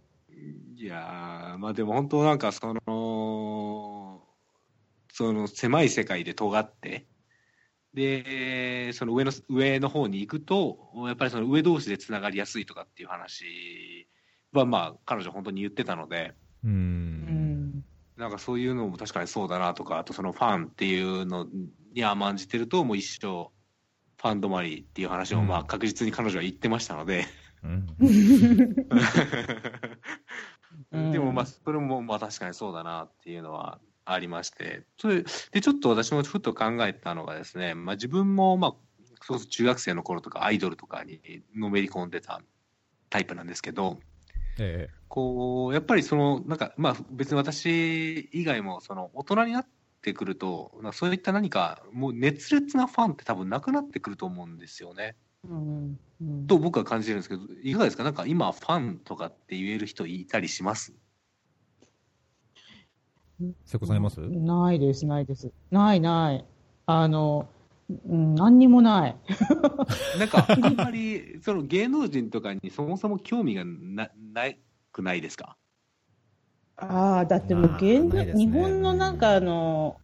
[0.77, 4.27] いやー、まあでも本当なんかその、
[5.13, 7.07] その狭い世界で尖って、
[7.95, 14.09] で、その上の、上の方に行くと、やっぱりその上同士でつながりやすいとかっていう話
[14.53, 16.35] は、まあ彼女本当に言ってたので、
[16.65, 16.69] う。
[16.69, 17.85] うんん。
[18.17, 21.47] なんかそういうのも確かにそうだなとか、あとそのファンっていうの
[21.95, 23.51] に甘んじてると、もう一生
[24.23, 27.27] ファン止まりっていう話もまあ確実に彼女は言ってましたので、
[27.65, 27.87] うん
[30.93, 38.75] うんでもまあ、それもまあ確かにそうだなっていうのはありまして、それで、ちょっと私もふと考えたのがですね、まあ自分もまあ、
[39.23, 41.21] そうそう中学生の頃とかアイドルとかに
[41.55, 42.41] のめり込んでた
[43.11, 44.01] タイプなんですけど、
[44.59, 49.67] えこう、やっぱりその、なんか、まあ別に私以外も、その大人になっ
[50.03, 55.17] てくると、なんかそういった何か、もう熱烈なファンって多分なくなってくると思うんですよね。
[55.45, 56.47] うんうん。
[56.47, 58.05] と僕は感じてるんですけど、いかがですか？
[58.05, 60.93] なんか今ファンとかって言える人いたりします？
[60.93, 60.95] え
[63.65, 64.21] 瀬古さんいます？
[64.21, 65.51] ないです、ないです。
[65.71, 66.45] ない、ない。
[66.87, 67.49] あの、
[68.09, 69.17] うん、何にもない。
[70.19, 74.59] なんか、あんまり、その芸能人とかにそもそも興味がな、ない
[74.93, 75.57] くないですか？
[76.77, 79.97] ああ、だってもうまあ現ね日本のなんかあの、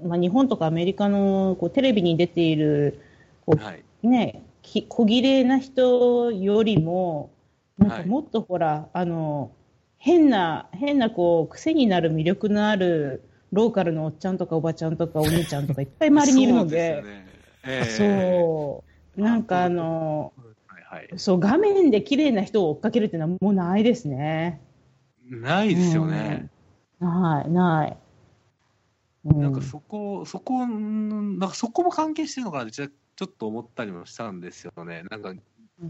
[0.00, 3.00] まあ、日本とかアメリカのこうテレビに出ている、
[3.46, 3.82] こはい。
[4.04, 7.30] うね、き小綺麗な人よりも、
[7.78, 9.50] なんはいかもっとほら、あの、
[10.04, 13.22] 変な、変なこう、癖になる魅力のある
[13.52, 17.26] ローカルのおっちゃんとかおばちゃんとかお兄ちゃんとかいっぱい周りにいるので、そうですよね。
[17.64, 18.84] ええそ
[19.16, 20.32] う、なんかあの、
[20.66, 21.08] はいはい。
[21.18, 24.60] そう、画面で綺麗な人を追っかけるっていうのはもうないですね。
[25.30, 26.48] ないですよね。
[26.98, 27.96] ない、ない。
[29.26, 35.04] うなんかそこ、そこ、んなんかそこも関係してるのかなってちょちょっと思ったりもしたんですよね。
[35.08, 35.32] なんか、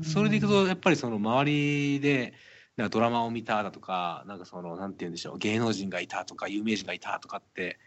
[0.02, 2.34] それでいくと、やっぱりその周りで、
[2.76, 7.78] なんかドラマを見ただとか、なんかその、なんて言うんでしょう、芸能人がいたとか、有名人がいたとかって、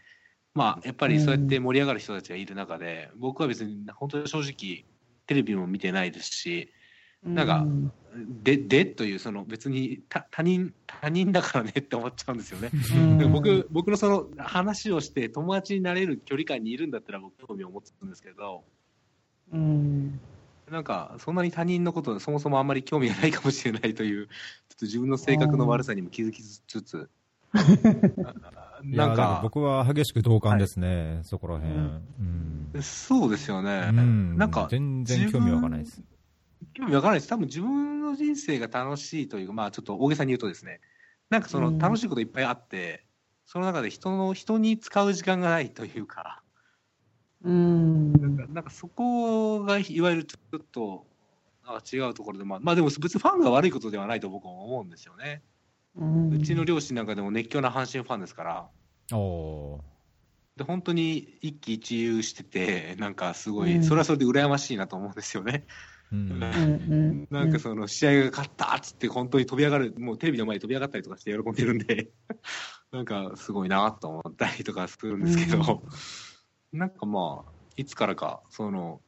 [0.54, 4.84] まあ、やっぱりそうやって盛り上がる人たちがいる中で、僕は別に本当に正直、
[5.26, 6.72] テレビも見てないですし、
[7.22, 7.92] なんかうん
[8.42, 12.70] で、でという、その別に他他人、他人だからねって思っちゃうんですよね。
[12.94, 13.32] うん。
[13.32, 18.64] 僕、僕のその話をして友達になれる距離感にいるんだったら僕興味を持つんですけど、
[19.52, 20.20] うん
[20.70, 27.08] なんか、そんなに他人のことそもそもあんまり興味がないかもしれないという、ちょっと自分の性格の悪さにも気づきつつ、
[28.82, 31.74] なんか僕は激しく同感ですね、そこら辺。
[31.74, 32.02] う
[32.74, 32.82] うん。
[32.82, 33.90] そうですよね。
[33.92, 36.02] うんなんか、全然興味わかんないです。
[36.74, 37.28] 興味わからないです。
[37.28, 40.80] 多分自分の人生が楽しいというか、まあちょっと大げさに言うとですね、
[41.30, 43.06] なんかそのうん楽しいこといっぱいあって、
[43.46, 46.42] その中で人の、人に使う時間がないというか、
[47.46, 48.12] うん。
[48.12, 51.06] なんかなんかそこがいわゆるちょっと、
[51.64, 55.42] なんか違うところで、まあ、まあでも別にファンが悪いことではないと僕は思うんですよね。
[55.96, 56.30] うん。
[56.30, 58.68] うちの両親なんかでも熱狂な阪神ファンですから、
[59.16, 59.80] おー。
[60.56, 63.84] で本当に一喜一憂してて、なんかすごい、うん。
[63.84, 65.66] それはそれで羨ましいなと思うんですよね。
[66.12, 66.32] うん。
[66.32, 72.10] うんうんなんかその試合が勝ったっつって本当に飛び上がる、もうテレビの前に飛び上がったりとかして喜んでるんで、
[72.90, 75.82] なんかすごいなと思ったりとかするんですけど、
[76.72, 79.00] なんかまあ、いつからか、その、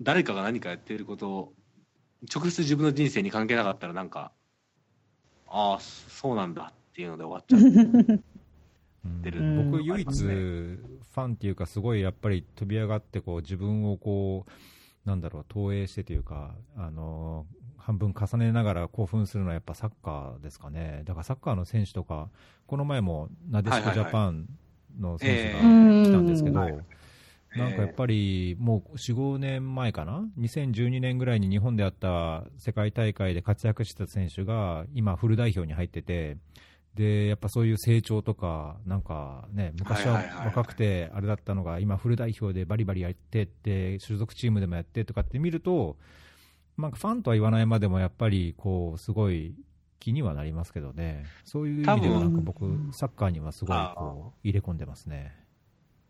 [0.00, 1.52] 誰かが何かやってることを、
[2.34, 4.32] 直接自分の人生に関係なかったらなんか、
[5.46, 8.20] ああ、そうなんだっていうので終わっちゃう。
[9.04, 9.22] うん。
[9.22, 9.40] てる。
[9.40, 14.50] うん僕、唯一、ファンっていうか、すごいやっぱり飛び上がってこう、自分をこう、
[15.08, 22.30] なんだろう、投影してというか、あの半分重ねながら興奮するのはやっぱサッカーですかね、だからサッカーの選手とか、
[22.66, 24.48] この前もなでしこジャパン
[24.98, 25.62] の選手が来
[26.12, 26.84] たんですけど、はいはい
[27.56, 36.36] なんかやっぱりもう4、5年前かな、2012年ぐらいに日本であった世界大会で活躍した選手が今、フル代表に入ってて、
[36.94, 45.96] でやっぱそういう成長とか、なんかね、昔は若くてあれだったのが、今、フル代表でバリバリやってって、所属チームでもやってとかって見ると、
[46.76, 49.54] なんかファンとは言わないまでも、やっぱりこうすごい
[50.04, 55.34] 気にはなりますけどね、そういう意味では、なんか僕、サッカーにはすごいこう入れ込んでますね。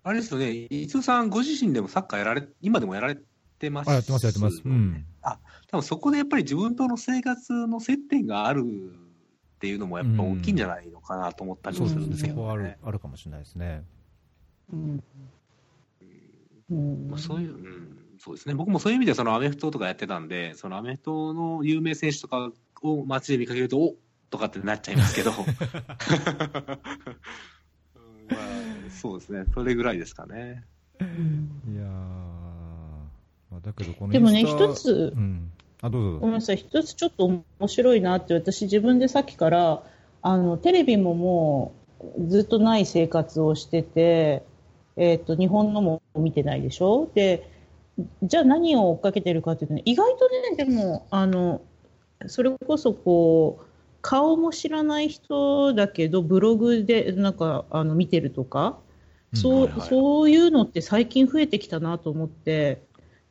[0.02, 3.16] あれですよね、伊藤さんご自身でもサッカーやられ、今でもやられ
[3.60, 4.62] てますあ、やってます、やってます。
[4.64, 5.06] うん。
[5.22, 5.38] あ、
[5.68, 13.84] 多分そこでやっぱり自分との生活の接点があるっていうのもやっぱ大きいんじゃないのかなと思ったりもするんですけど、ね、そこはあるあるかもしれないですね。
[14.72, 15.04] うん。
[16.68, 18.54] うん、まあ、そういう、うん、そうですね。
[18.54, 22.50] 僕もそういう意味でそのアメフトとかやってたんで、そのアメフトの有名選手とか
[22.84, 23.94] を街で見かけると、お
[24.30, 25.32] とかってなっちゃいますけど。
[28.30, 28.38] まあ、
[28.90, 30.64] そうですね、それぐらいですかね。
[31.00, 31.04] い
[31.76, 31.82] や
[33.50, 35.50] まあ、だけどこのでもね、一つ、うん、
[35.82, 39.82] あどうぞごめんなさい、一つちょっと面白いなって、私、自分でさっきから
[40.22, 41.72] あのテレビもも
[42.18, 44.42] うずっとない生活をしてて、
[44.96, 47.10] えーと、日本のも見てないでしょ？
[47.14, 47.50] で
[48.22, 51.60] じゃあ何を追っかけてるかっていうと、ね、意外とね、でもあの
[52.28, 53.64] それこそこう
[54.02, 58.78] 顔も知らない人だけど、ブログでなんかあの見てるとか、
[59.32, 62.82] そうそういうのって最近増えてきたなと思って、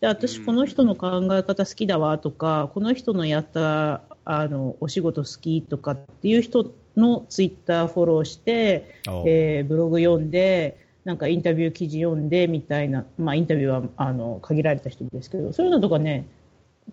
[0.01, 16.25] で私、この人の考え方好きだわとか、この人のやったあのお仕事好きとかっていう人のツイッターフォローして、えー、ブログ読んで、なんかインタビュー記事読んでみたいな、まあ、インタビューはあの限られた人ですけど、そういうのとかね、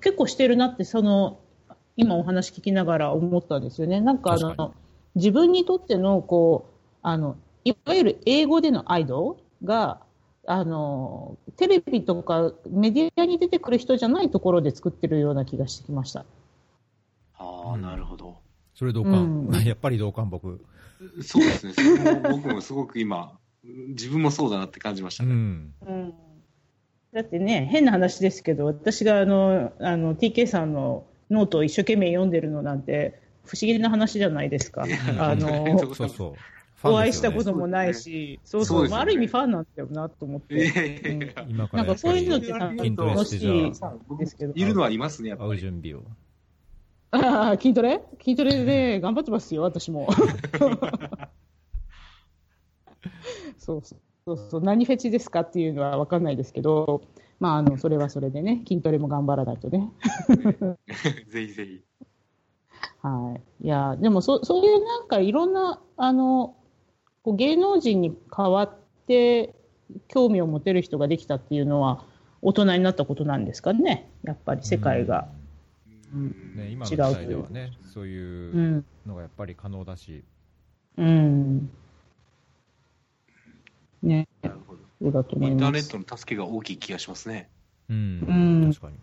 [0.00, 1.38] 結構してるなって、その
[1.96, 4.00] 今お話聞きながら思ったんですよね。
[4.00, 4.74] なんかあの、
[5.14, 10.00] 自分にとっての、こう、あの、いわゆる英語でのアイドルが、
[10.46, 16.24] あの、テレビとかメディアに出てくる人じゃないところで作ってるような気がしてきました。
[17.34, 18.38] ああ、なるほど。
[18.74, 20.64] それ同感、うん、 やっぱり同感僕。
[21.22, 22.20] そうですね。
[22.30, 25.30] 僕もすごく今、自分もそうだなって感じましたね。
[25.30, 26.14] うん、うん
[27.12, 34.84] だってね、変な話ですけど、私があの、あの、TK さんのノートを一生懸命読んでるのなんて不思議な話じゃないですか。
[35.18, 36.34] あの、そうそう。
[36.82, 41.30] お会いしたこともないし、そうそう、まあ、ある意味ファンなんだよなと思って。
[41.44, 43.72] うん、なんかそういうのって楽しい
[44.18, 44.54] ですけど。
[44.54, 45.60] いるのはいますね、やっぱり。
[45.60, 46.02] 準備を。
[47.10, 48.00] ああ、筋トレ？
[48.22, 50.08] 筋トレで頑張ってますよ、私も。
[53.58, 53.98] そうそう。
[54.24, 57.02] そうそう何フェチですかっていうのは分かんないですけど、
[57.40, 59.90] まあ、あのそれはそれでね、筋トレも頑張らないとね。
[61.28, 61.80] ぜひぜひ。
[63.02, 66.54] はい、いやでもそそういうなんかいろんなあの
[67.22, 69.54] こう芸能人に代わって
[70.08, 72.04] 興味を持てる人ができたっていうのは
[72.42, 75.28] 大人になったことなんですかね、やっぱり世界が。
[76.12, 80.24] うん、ね、今の時代ではね、そういうのがやっぱり可能だし。
[80.96, 81.70] うん。
[84.02, 84.26] ね。
[85.02, 85.52] だと思います。
[85.52, 87.48] インターネットの助けが大きい気がしますね。
[87.88, 88.70] うん。
[88.72, 88.98] 確かに。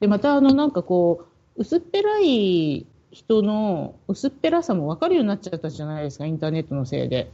[0.00, 1.26] で、また、あの、なんかこ
[1.56, 7.30] う、薄っぺらい人の薄っぺらさも分かるようになっちゃったじゃないですか、インターネットのせいで。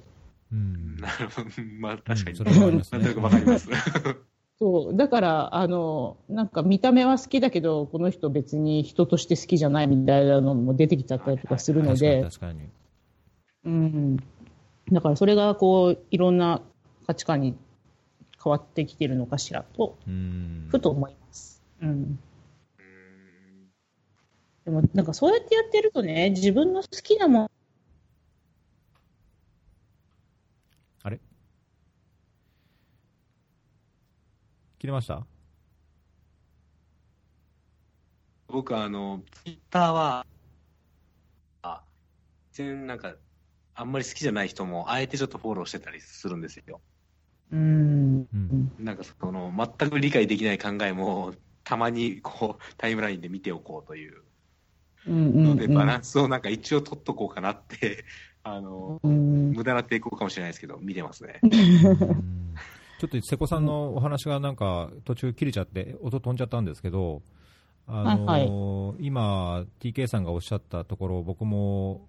[0.52, 0.96] うん。
[0.96, 1.48] なるほど。
[1.78, 2.36] まあ、確かに。
[2.36, 3.68] それは、ね、なんとなく分かります。
[4.58, 4.96] そう。
[4.96, 12.24] だから、あの、なんか見た目は好きだけど、この人別に人として好きじゃないみたいなのも出てきちゃったりとかするので。
[12.24, 12.68] 確かに。
[13.64, 14.16] うん。
[14.90, 16.62] だからそれがこう、いろんな
[17.08, 17.56] 価値観に
[18.42, 19.96] 変わってきてるのかしらと、
[20.68, 21.62] ふと思います。
[21.80, 22.18] うん。
[24.66, 27.50] でも、なんかそうやってやってるとね、自分の好きなもの、
[31.02, 31.18] あれ？
[34.78, 35.26] 切れました？
[38.48, 40.26] 僕あの、ツイッターは、
[41.62, 41.82] あ、
[42.52, 43.14] 全然なんか、
[43.74, 46.82] あんまり好きじゃない人も、あえてちょっとフォローしてたりするんですよ。
[47.52, 48.26] うん。
[48.78, 51.34] なんかその、全く理解できない考えも、
[51.64, 54.22] たまにこう、タイムラインで見ておこうという。
[55.06, 58.04] ので、バランスをなんか一応取っとこうかなって、
[58.42, 61.40] あの、無駄な抵抗かもしれないですけど、見てますね。
[63.00, 67.22] ちょっと瀬古さんのお話がなんか途中切れちゃって、音飛んじゃったんですけど、
[67.86, 72.06] あの、はい、今、TK さんがおっしゃったところ、僕も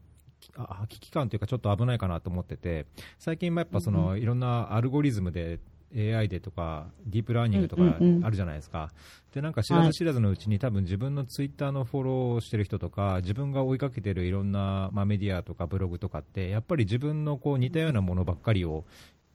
[0.55, 2.85] あ危機感というかちょっと危ないかなと思ってて
[3.17, 5.59] 最近もやっぱその、いろんなアルゴリズムで
[5.95, 7.83] AI でとかディープラーニングとか
[8.23, 8.91] あるじゃないですか、
[9.33, 18.85] でなんか知らず知らずのうちに、多分自分のツイッターのフォローしてる人とか自分が追いかけてるいろんな、まあ、メディアとかブログとかってやっぱり自分のこう似たようなものばっかりを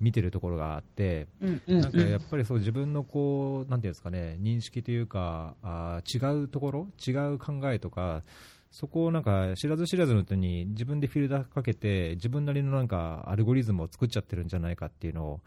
[0.00, 1.28] 見てるところがあって、
[1.66, 8.22] なんかやっぱりそう自分のこう、なんていうんですかね、認識というか、あー違うところ、違う考えとか、
[8.74, 15.40] そこをなんか知らず知らずのうに自分でフィルターかけて、自分なりのなんかアルゴリズムを作っちゃってるんじゃないかっていうのを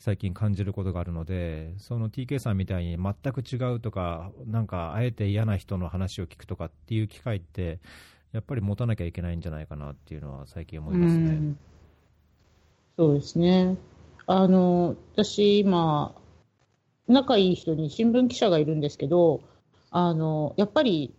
[0.00, 7.78] 最近感じることがあるので、その TK さんみたいに全く違うとか、なんかあえて嫌な人の話を聞くとかっていう機会って、
[8.32, 11.30] やっぱり持たなきゃいけないんじゃないかなっていうのは最近思いますね。
[11.30, 11.56] う
[12.96, 13.76] そうですね。
[14.26, 16.12] あの、私、今、
[17.06, 19.42] 仲いい人に新聞記者がいるんですけど、
[19.92, 21.14] あの、やっぱり、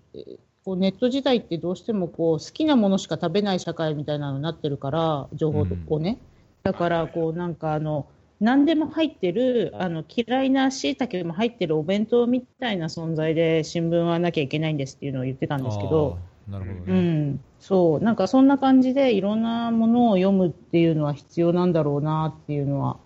[0.65, 6.17] こうネット時代ってどうしてもこう好きなものしか食べない社会みたいなのになってるから、情報をね。
[6.63, 8.07] だから、こうなんかあの、
[8.39, 16.17] 何でも入ってる、あの、嫌いな椎茸も入ってるお弁当みたいな存在で新聞はなきゃいけないんですっていうのを言ってたんですけど、
[16.49, 17.01] なるほどうね。
[17.29, 22.97] ん、そう、なんかそんな感じでいろんなものを読むっていうのは必要なんだろうなっていうのは、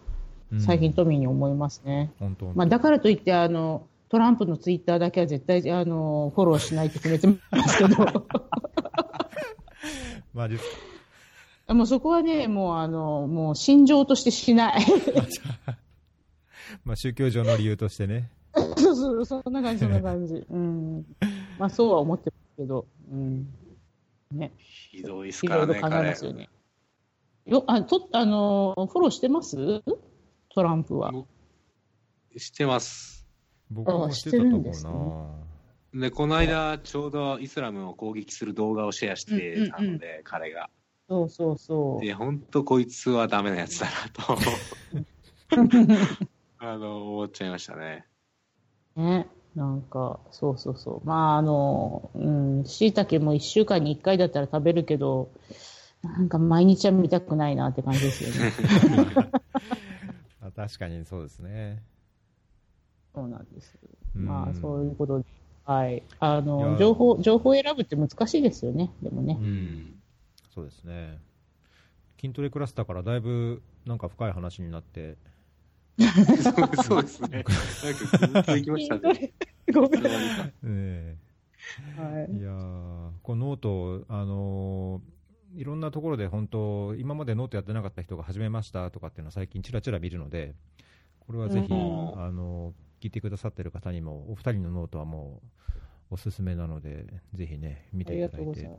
[0.53, 2.11] うん最近トミーに思いますね。
[2.19, 7.95] 本当まあ、だからといって、あの、トランプのツイッターだけは絶対、あの、フォローしないって決めてますけど、
[10.33, 10.59] まあ実
[11.67, 14.85] もうそこはね、もうあの、もう心情としてしない。
[16.83, 18.31] まあ宗教上の理由としてね。
[18.77, 20.33] そ うそう、そんな感じ、そんな感じ。
[20.49, 21.05] うん。
[21.59, 23.47] まあ、そうは思ってますけど、うん。
[24.31, 24.51] ね。
[24.57, 26.15] ひどいっすいからね、ろいろ考えま彼。
[26.15, 26.49] すよね。
[27.45, 29.83] よ、あ、と、あの、フォローしてます？
[30.53, 31.11] トランプは。
[32.35, 33.18] してます。
[33.69, 36.01] 僕もしてたと思うな。
[36.01, 40.69] で、この間、ちょうどイスラムを攻撃する動画をシェアしてたので、彼が。
[41.07, 42.05] そうそうそう。
[42.05, 44.37] で、本当こいつはダメなやつだなと、
[46.59, 48.05] あの、思っちゃいましたね。
[48.95, 49.27] ね。
[49.55, 51.07] なんか、そうそうそう。
[51.07, 55.31] まあ、あの、うん、椎茸も1週間に1回だったら食べるけど、
[56.03, 58.53] なんか毎日は見たくないなって感じですよね。
[60.41, 61.83] あ確かにそうですね。
[63.19, 63.77] そうなんです。
[64.15, 65.25] うんまあ、そういうことで。
[65.65, 66.03] はい。
[66.19, 68.91] あいの、や情報、情報を選ぶって難しいですよね。
[69.01, 69.43] でもねう。。
[69.43, 69.99] うん
[70.53, 71.19] そうですね。
[72.19, 75.17] 筋トレクラスターからだいぶなんか深い話になって、
[76.83, 77.43] そうですね。
[78.33, 79.31] なんか、できましたね。
[79.73, 80.01] ごめん。
[80.63, 81.17] え
[81.97, 90.53] はいやーこのノート、あのーいろんなところで本当、今までノートやってなかった人が始めましたとかっていうのは最近ちらちら見るので、
[91.21, 95.41] これはぜひ、うんあのー聞いてくださってる方にも、お二人のノートはも
[96.11, 98.69] うおすすめなので、ぜひね、見ていただいて。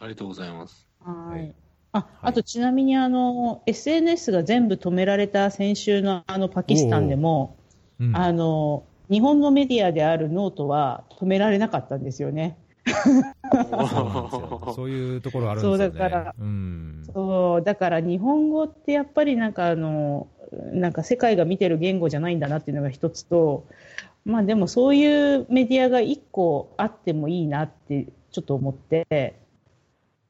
[0.00, 0.88] ありがとうございます。
[1.00, 1.54] ははいい。
[1.92, 7.56] あ、あとちなみにあの、SNS が全部止められた先週のあのパキスタンでも、
[8.00, 12.58] うんあの、日本のメディアであるノートは止められなかったんですよね。
[13.50, 15.90] そう そういうところあるんですよね。
[15.90, 20.28] そうだからうんそう、だから日本語ってやっぱりなんかあの、
[20.72, 23.66] なんか世界が見てる言語じゃないんだなっていうのが一つと、
[24.24, 29.38] まあでもそういうメディアが一個あってもいいなってちょっと思って、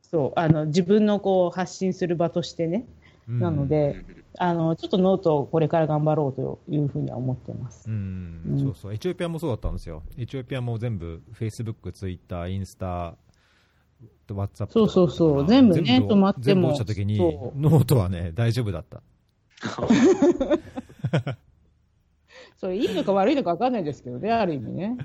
[0.03, 2.87] そう、あの、自分のこう発信する場としてね。
[3.29, 4.05] うんなので、
[4.37, 7.89] あの、ちょっとノートをこれから頑張ろうというふうには思ってます。
[7.89, 10.03] うんうんそうそう、エチオピアもそうだったんですよ。
[10.19, 13.17] エチオピアも全部、フェイスブック、ツイッター、インスタ、
[14.35, 19.03] ワッツアップそうそうそう全部ね止まっても全部落ちた時にノートはね、大丈夫だった。
[22.57, 24.97] それいいのか悪いのか分かんないですけどね、ある意味ね。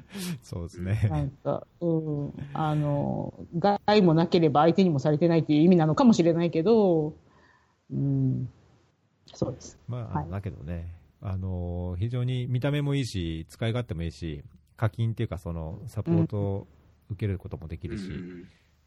[0.43, 1.23] そうですなね。
[1.25, 1.87] んか、う
[2.27, 7.15] ん、あの、害もなければ相手にもされてないという意味なのかもしれないけど、
[7.91, 8.47] うん、
[9.33, 9.79] そうです。
[9.87, 14.43] まあ、はいだけどね、あの非常に見た目もいいし、使い勝手もいいし、
[14.75, 16.67] 課金っていうか、そのサポートを
[17.09, 18.11] 受けることもできるし、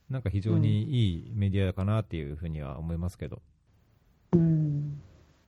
[0.08, 3.42] なんか非常にいいメディアかなっていうふうには思いますけど。
[4.32, 4.59] うん。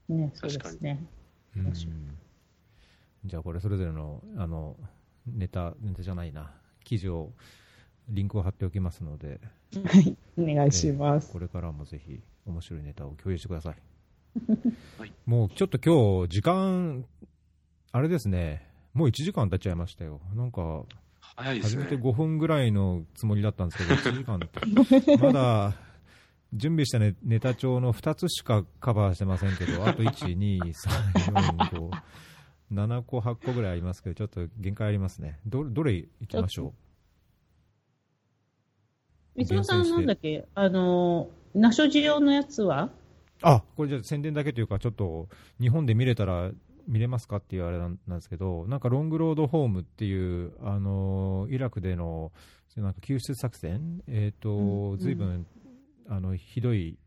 [0.09, 1.07] ね、そうですね。
[3.25, 4.77] じゃあこれそれぞれのあの
[5.27, 6.51] ネタ、ネタじゃないな、
[6.85, 7.33] 記事を、
[8.09, 9.41] リンクを貼っておきますので、
[9.85, 10.17] はい。
[10.37, 11.31] お願いします。
[11.31, 13.77] これからもぜひ面白いネタを共有してください。
[14.99, 17.05] はいもうちょっと今日時間、
[17.93, 20.21] あれですね、もう1時間経っちゃいましたよ。
[20.35, 20.85] なんか、
[21.21, 22.03] 早いですね初めて。
[22.03, 25.75] 5分ぐらいのつもりだったんですけど、1時間って、 まだ
[26.53, 30.73] 準備したネネタ帳の2つしかカバーしてませんけど、あと1、2、3、
[31.33, 31.91] 4、5、
[32.73, 35.39] 7個、8個ぐらいありますけど、ちょっと限界ありますね。
[35.47, 36.75] どどれいきましょ
[39.35, 40.47] 三島さんなんだっけ？
[40.55, 42.85] あの、ナショジオのやつは？
[42.85, 42.91] う
[43.43, 45.29] あこれじゃあ宣伝だけというか、ちょっと
[45.59, 46.51] 日本で見れたら
[46.87, 52.31] 見れますかっていうあれなんですけど、なんかロングロードホームっていう、あのイラクでの
[52.77, 54.97] なんか救出作戦、えーうんうん。
[54.97, 55.47] とずいぶん
[56.09, 56.99] あのひどい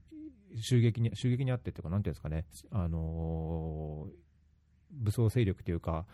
[0.59, 4.07] 襲撃に襲撃にあってっていうか、なんていうんですかね、あの
[4.91, 6.05] 武装勢力というか、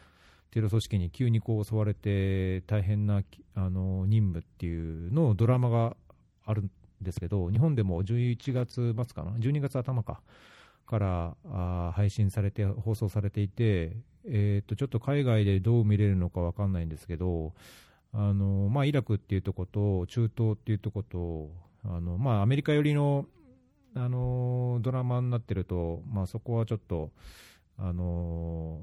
[0.52, 3.22] テロ組織に急にこう襲われて、大変な、
[3.56, 5.96] あの任務っていうのをドラマが
[6.46, 6.72] あるん
[7.02, 10.22] ですけど、日本でも11月末かな、12月頭か。
[10.92, 17.54] からあ配信されて、放送されていて、えー、とちょっと海外でどう見れるのかわかんないんですけど、
[18.14, 21.50] あのまあ、イラクっていうとこと、中東っていうとこと、
[21.84, 23.26] あのまあ、アメリカ寄りの、
[23.96, 27.12] あのドラマになってると、まあ、そこはちょっと、
[27.78, 28.80] あの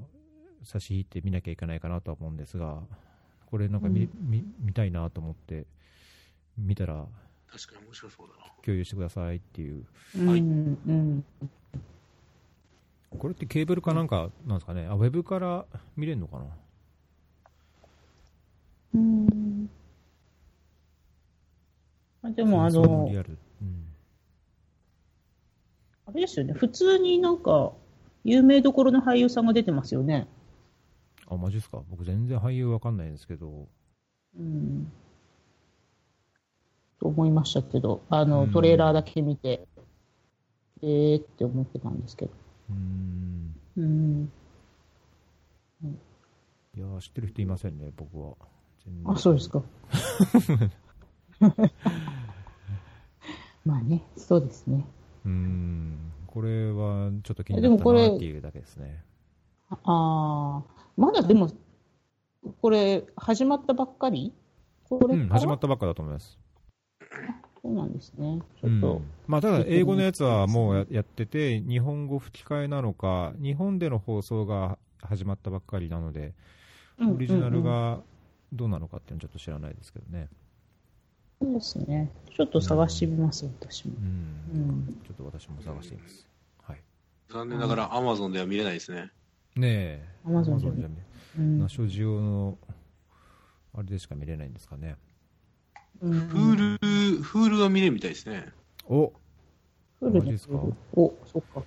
[0.63, 2.79] 差し引いて見なきゃいけないかなとは思うんですが、
[3.45, 5.65] これなんか見,、うん見見たいなと思って、
[6.57, 7.05] 見たら
[7.49, 8.51] 確かに面白そうだな。
[8.61, 9.85] 共有してくださいっていう、
[10.17, 11.23] うん、はいうん。
[13.17, 16.45] これってケーブルかなんかなんですかね、あウェブから見れるのかな？
[18.95, 19.48] うん。
[22.29, 23.09] あでも、あの
[26.05, 27.73] あれですよね、普通になんか、
[28.23, 30.27] 有名どころの俳優さんが出てますよね。
[31.27, 31.81] あ、マジですか？
[31.89, 33.67] 僕全然俳優わかんないんですけど、
[34.37, 34.91] うん。
[36.99, 39.67] と思いましたけど、あの、うんトレーラーだけ見て、
[40.81, 42.31] えーって思ってたんですけど。
[42.69, 44.31] うーん、うん。
[46.75, 48.35] いやー知ってる人いませんね、僕は。
[49.05, 49.61] あ、そうですか。
[53.65, 54.85] まあね、そうですね。
[55.25, 59.03] うーん、これはちょっと気にでなったなっていうだけですね。
[59.69, 61.51] ああー、まだでも、
[62.61, 64.33] これ、始まったばっかり？
[64.89, 66.37] これうん、始まったばっかだと思います。
[67.61, 68.39] そうなんですね。
[68.61, 76.33] ちうょっとん、まあ、ただ、英語のやつはもうややってて、日本語吹き替えなのか、日本での放送が始まったばっかりなので、
[76.99, 78.01] うんオリジナルうんうんが
[78.53, 80.27] どうなのかっていうのはちょっと知らないですけどね。
[81.41, 82.11] そうですね。
[82.35, 83.97] ちょっと探してみます、私もう。。
[84.01, 85.01] うんん。
[85.05, 86.27] ちょっと私も探しています。
[86.63, 86.81] はい。
[87.29, 89.11] 残念ながら Amazon では見れないですね。
[89.55, 90.89] ねえ、Amazon じゃ Amazon じゃ
[91.37, 92.57] うんナショジオの、
[93.73, 94.95] あれでしか見れないんですかね。
[96.01, 96.13] うん。
[96.13, 98.47] フール、フールは見れるみたいですね。
[98.87, 99.13] お
[99.99, 100.55] フルマジですか？
[100.93, 101.63] お、そっか。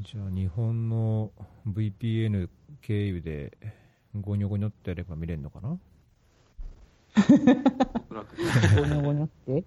[0.00, 1.30] じゃあ日本の
[1.66, 2.48] VPN
[2.82, 3.56] 経由で
[4.20, 5.78] ゴニョゴニョってやれば見れるのかな？
[8.16, 8.36] おそらく
[8.76, 9.64] ゴニョゴニョって。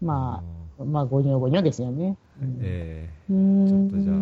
[0.00, 0.42] ま
[0.78, 2.16] あ、まあ、ゴニョゴニョですよね。
[2.40, 4.16] うんえうーんちょっとじゃあ、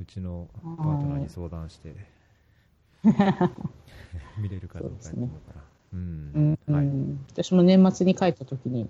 [0.00, 1.94] うちのパートナーに相談して、
[4.38, 5.64] 見れるかどうかやってみようかな。
[5.92, 6.58] ううんん。
[6.74, 6.86] はい。
[6.86, 8.88] うん私も年末に帰った時に、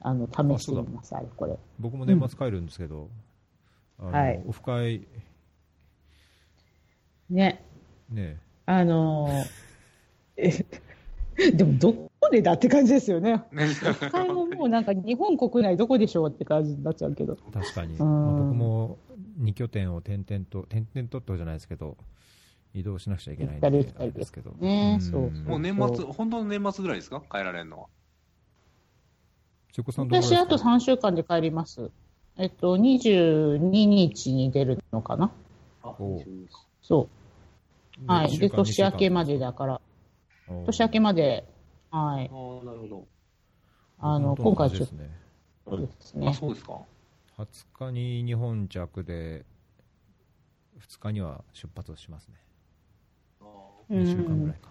[0.00, 1.58] あの、試してみます、あれ、これ。
[1.78, 3.10] 僕も年末帰るんですけど、
[3.98, 5.06] はいオフ会、
[7.30, 7.62] ね。
[8.10, 9.66] ね、あのー
[10.36, 10.50] え、
[11.54, 13.42] でもどこでだって感じですよね。
[13.52, 17.36] 一回ももうなんか日本国内どこでしょうって感じになっちゃうけど。
[17.52, 17.94] 確かに。
[17.94, 18.98] んまあ僕も
[19.40, 21.96] 2拠点を点々と、点々とってじゃないですけど、
[22.74, 24.52] 移動しなくちゃいけないんで、あれですけど。
[24.52, 25.16] ねう
[25.48, 27.22] もう年末、本当の年末ぐらいですか？
[27.30, 27.86] 帰られるのは。
[29.72, 30.40] 瀬古さんどこですか？
[30.40, 31.90] 私、あと3週間で帰ります。
[32.38, 35.30] えっと、22日に出るのかな
[35.82, 36.24] おう
[36.82, 37.08] そ
[37.98, 38.06] う。
[38.06, 38.38] はい。
[38.38, 39.80] で、年明けまでだから、
[40.66, 41.44] 年明けまで、
[41.90, 42.30] はい。
[42.30, 43.06] ああ、なるほど。
[44.00, 45.10] あの、今回ちょっじですね。
[45.68, 46.32] とですあ、ね。
[46.34, 46.80] そうですか。
[47.38, 49.44] 20日に日本着で、
[50.78, 52.34] 2日には出発しますね。
[53.90, 54.68] うん2週間ぐらいか。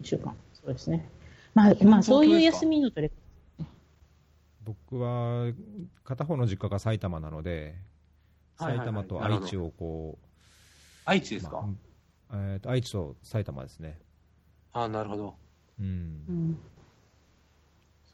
[0.00, 0.34] 1週間。
[0.54, 1.08] そうですね。
[1.54, 3.12] まあ、まあ、そういう休みの取れ
[4.64, 5.52] 僕は
[6.04, 7.74] 片方の実家が埼玉なので、
[8.56, 10.18] 埼玉となるほど愛知をこ
[11.04, 11.68] 愛知ですう、か、ま
[12.30, 13.98] あえーと愛知と埼玉ですね。
[14.72, 15.34] ああ、なるほど。
[15.80, 15.86] うん
[16.28, 16.58] うん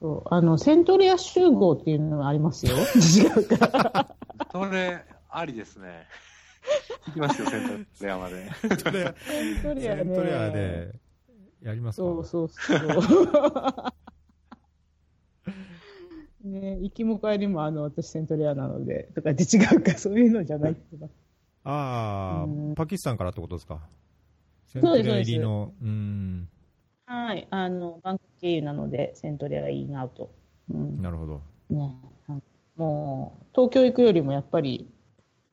[0.01, 2.77] そう、あの、セントレア集合っていうのがありますよ。
[2.95, 4.15] 違うか。
[4.53, 6.07] それ、ありですね。
[7.09, 8.49] 行きますよ、セントレアまで。
[8.55, 10.03] セントレアセントレセアね。
[10.05, 10.95] ントレアで
[11.63, 12.07] やりますか？
[12.07, 12.77] そうそうそ
[16.45, 16.49] う。
[16.49, 21.09] ね行きも帰りもあの、私セントレアなので、とかって違うか、そういうのじゃないってば。
[21.65, 23.81] ああ、うんパキスタンからってことですか？
[24.69, 26.49] センそうですトレア入りの、うん、
[27.07, 30.31] はい、あの、バンコク経由なので、セントレアインアウト。
[30.71, 31.01] うん。
[31.01, 31.41] なるほど。
[31.71, 31.97] ね、
[32.77, 34.87] もう、東京行くよりもやっぱり、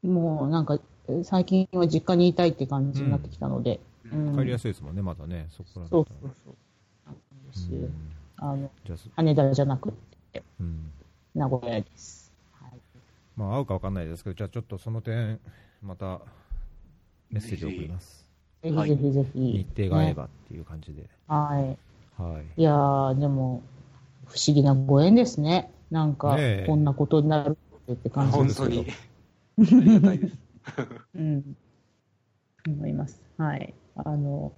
[0.03, 0.80] もうなんか、
[1.24, 3.80] 最近は実家にいたいって感じになってきたので、
[4.11, 6.55] うん帰りやすいですもんね、まだね、そこからだそうそうそう。
[7.74, 7.93] うん
[8.38, 8.70] あの、
[9.16, 9.93] 羽田じゃなく
[10.34, 10.91] て、うん
[11.34, 12.34] 名古屋です。
[12.51, 12.72] はい。
[13.36, 15.39] まあ、合うか分かんないですけど、じゃあちょっとその点、
[15.82, 16.20] また
[17.30, 18.24] メッセージを送ります。
[18.66, 19.39] ぜひはいぜひぜひ。
[19.39, 21.07] 日程が合えねばっていう感じで。
[21.28, 21.78] は
[22.18, 22.22] い。
[22.22, 22.43] はい。
[22.59, 23.61] いやー、でも、
[24.26, 25.72] 不思議なご縁ですね。
[25.91, 27.57] なんかこんなことになる
[27.91, 28.76] って感じですけど。
[28.76, 28.86] 本
[29.57, 29.82] 当に。
[29.82, 30.38] ありがたいです。
[31.16, 31.57] うん。
[32.68, 33.22] 思います。
[33.38, 33.74] はい。
[33.97, 34.51] あの、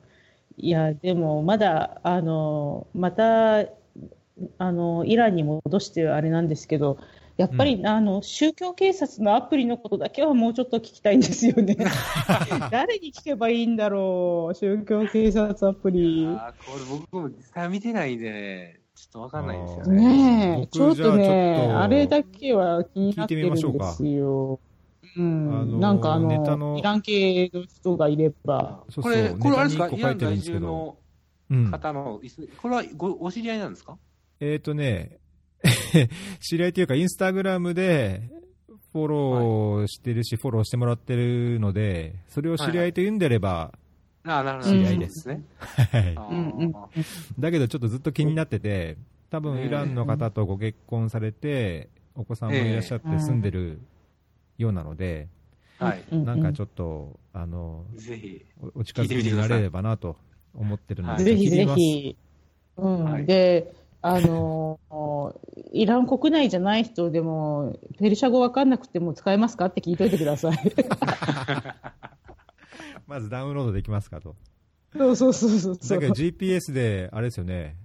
[0.55, 6.97] いや、でも、まだ、あの、また、あの、イランに戻してあれなんですけど、
[7.37, 11.77] やっぱり、あの、宗教警察のアプリのことだけはもうちょっと聞きたいんですよね。
[12.71, 16.25] 誰に聞けばいいんだろう、宗教警察アプリ。
[16.27, 20.57] あーこれ僕も実際見てないんでね、ちょっとわかんないんですよね。
[20.57, 24.59] ねちょっとねあれだけは気になってるんですよ。
[25.15, 29.89] うん、あのなんかあネタのの、イラン系の人がいれば、そうそうこれ、これあれですか？
[29.89, 30.97] イラン在ですけど住の
[31.49, 31.71] うん。
[31.71, 33.97] 方の、イスこれはごお知り合いなんですか？
[34.39, 35.17] えっ、とね、
[36.39, 38.29] 知り合いというか、インスタグラムで
[38.91, 43.73] フォローしてるし、フォローしてもらってるので、それを知り合いと言うんであれば、
[44.23, 44.71] ああ、なるほど。
[44.71, 45.27] 知り合いです。
[45.29, 45.43] ね。
[47.39, 48.97] だけどちょっとずっと気になってて、
[49.29, 53.79] 多分イランの方とご結婚されて、お子さんもいらっしゃって住んでる
[54.57, 55.27] ようなので、
[55.79, 56.03] はい。
[56.11, 58.45] うなんかちょょっと、あの、ぜひ。
[58.75, 60.17] おお近づきになれればなと
[60.55, 62.17] 思ってるので、はいぜひぜひ、
[62.77, 63.25] うん、はい。
[63.25, 69.65] で、あのー、イラン国内じゃない人でも、ペルシャ語わかんなくても使えますか？
[69.65, 70.57] って聞いといてください。
[73.07, 74.35] まずダウンロードできますかと。
[74.95, 75.77] そうそうそうそう。
[75.77, 77.75] だけど GPS で、あれですよね、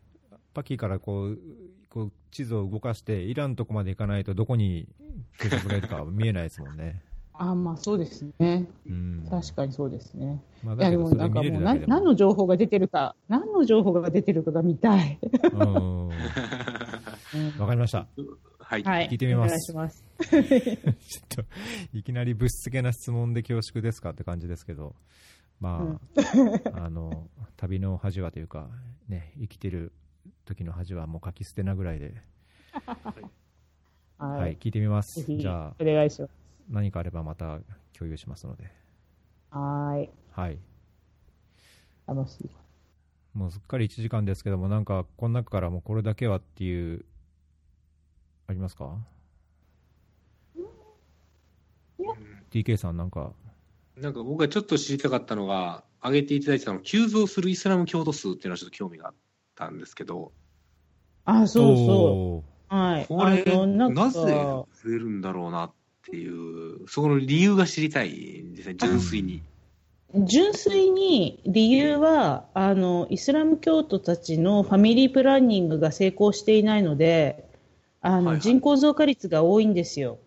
[0.55, 1.39] パキからこう、
[1.89, 4.89] こう地図を動かして、イランのとこまで行かないと、どこに
[5.39, 7.03] 警察がいるかは見えないですもんね。
[7.51, 8.69] あ、まあそうですね。
[8.89, 9.27] うん。
[9.29, 10.43] 確かにそうですね。
[10.63, 11.61] まあ、いやでもなんかもう。
[11.61, 15.19] 何何の情報が出てるか、何の情報が出てるかが見たい。
[15.53, 16.09] うん。
[16.09, 16.15] わ
[17.35, 18.07] うんかりました。
[18.61, 18.83] はい。
[18.85, 19.09] はい。
[19.09, 20.05] 聞いてみますいします。
[20.23, 20.45] ちょっ
[21.29, 21.45] と、
[21.93, 24.95] いきなり物質系な質問で恐縮ですかって感じですけど、
[25.59, 25.99] ま
[26.75, 28.69] あ、あの、旅の恥はというか、
[29.09, 29.93] ね、生きてる
[30.45, 32.15] 時の恥はもう書き捨てなぐらいで、
[34.19, 35.25] ははい、聞いてみます。
[35.25, 36.42] じゃあ、お願いします。
[36.69, 37.59] 何かあればまた
[37.97, 38.71] 共有しますので、
[39.51, 40.11] はーい。
[40.33, 40.59] はい。
[42.07, 42.51] 楽しい。
[43.35, 47.05] もうすっかり1時間ですけども、なんか、この中からもうこれだけはっていう、
[48.47, 48.99] ありますか
[52.51, 53.33] ?TK さんなんか、
[53.97, 59.15] なんか僕がちょっと知りたかったのが、挙げていただいてたのが、急増するイスラム教徒数っていうのはちょっと興味があっ
[59.55, 60.33] たんですけど、
[61.25, 62.75] あ、そうそう。
[62.75, 63.07] はい。
[63.07, 69.43] これ、なぜ増えるんだろうなっていう、そこの理由が知りたいんですね、純粋に。
[70.15, 77.49] 純粋に理由は、あの、イスラム教徒たちのファミリープランニングが成功していないので、
[78.01, 80.19] あの、はいはい人口増加率が多いんですよ。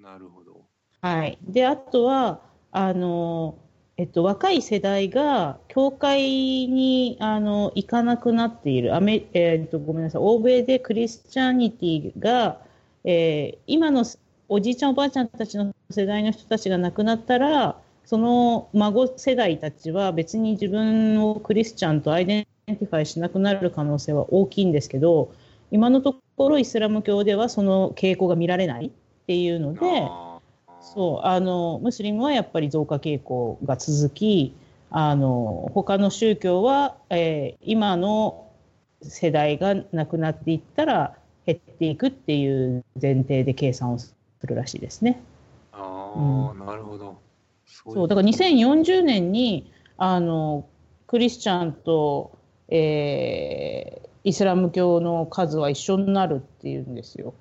[0.00, 0.64] なるほど。
[1.02, 1.38] はい。
[1.42, 2.40] で、あとは、
[2.72, 3.58] あの、
[3.96, 6.22] えっと、若い世代が、教会
[6.66, 8.96] に、あの、行かなくなっている。
[8.96, 10.22] アメ、えっと、ごめんなさい。
[10.22, 12.60] 欧米で Christianity が、
[13.04, 14.04] えー今の
[14.48, 25.32] おじいちゃんおばあちゃんたちの世代の人たちが亡くなったら、その孫世代たちは別に自分をクリスチャンと identify しなくなる可能性は大きいんですけど、
[25.70, 28.90] 今のところイスラム教ではその傾向が見られないっ
[29.26, 29.80] ていうので、
[30.80, 34.54] そうあのムスリムはやっぱり増加傾向が続き
[34.90, 38.42] あの他の宗教は、えー今の
[39.02, 41.16] 世代がなくなっていったら
[41.46, 44.14] 減っていくっていう前提で計算をす
[44.44, 45.22] るらしいですね。
[45.72, 47.18] ああ、なるほど。
[47.66, 50.66] そそうだから2040年にあの
[51.06, 52.38] クリスチャンと、
[52.68, 57.34] えーイスラム教の数は一緒になるっていうんですよ。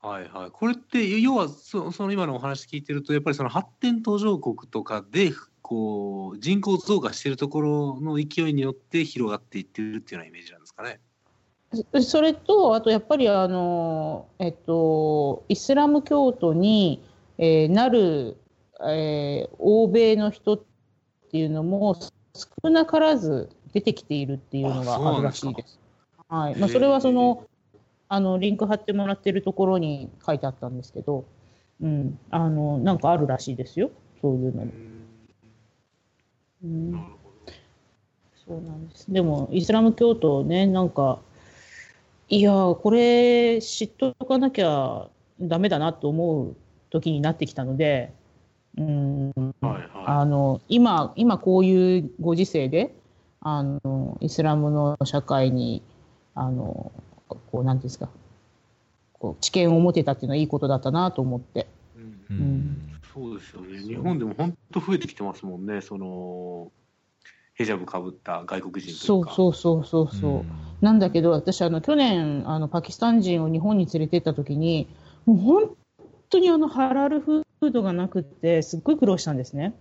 [0.00, 0.50] はいはい。
[0.50, 11.00] これって、要はそ、その今のお話聞いてると、やっぱりその発展途上国とかで、こう、人口増加しているところの勢いによって広がっていってるっていうようなイメージなんですかね。
[11.72, 17.02] そそれと、あとやっぱりあの、えっと、イスラム教徒に、
[17.38, 18.36] えーなる、
[18.82, 20.60] えー欧米の人っ
[21.30, 21.96] ていうのも
[22.34, 25.78] 少なからず出てきているっていうのがあるらしいです。
[26.28, 26.56] はい。
[26.56, 27.44] まあ、それはその
[28.08, 31.24] あのリンク貼ってもらってるところに書いてあったんですけど、
[31.80, 34.72] うん、あのなんかあるらしいですよ、そういうのも。
[36.64, 37.04] うん。
[38.46, 39.12] そうなんです。
[39.12, 41.20] でも、イスラム教徒ね、なんか、
[42.32, 45.08] いやー、これ知っとかなきゃ
[45.40, 46.56] ダメだなと思う
[46.88, 48.12] 時になってきたので、
[48.78, 49.68] うん、ど。
[49.68, 52.94] はいあはの、今、今こういうご時世で、
[53.40, 55.82] あの、イスラムの社会に、
[56.36, 56.92] あの、
[57.28, 58.08] こう、なんですか、
[59.14, 61.66] こう、知見を持てたっていうのはいいことだったなと思って。
[61.96, 62.00] い。
[62.00, 63.80] うんうんそうですよね。
[63.80, 65.80] 日本でも本当増えてきてますもんね。
[65.80, 66.70] その、
[67.60, 69.34] ヘジャブかぶった外国人といそううか。
[69.34, 70.32] そうそうそうそう。
[70.40, 70.44] ん
[70.80, 74.88] なんだけど、私、あの、去年、あの、パキスタン人を日本に連れてった時に、
[75.26, 75.76] もう本
[76.30, 79.74] 当にあの、ハラルフードがなくって、すっごい苦労したんですね。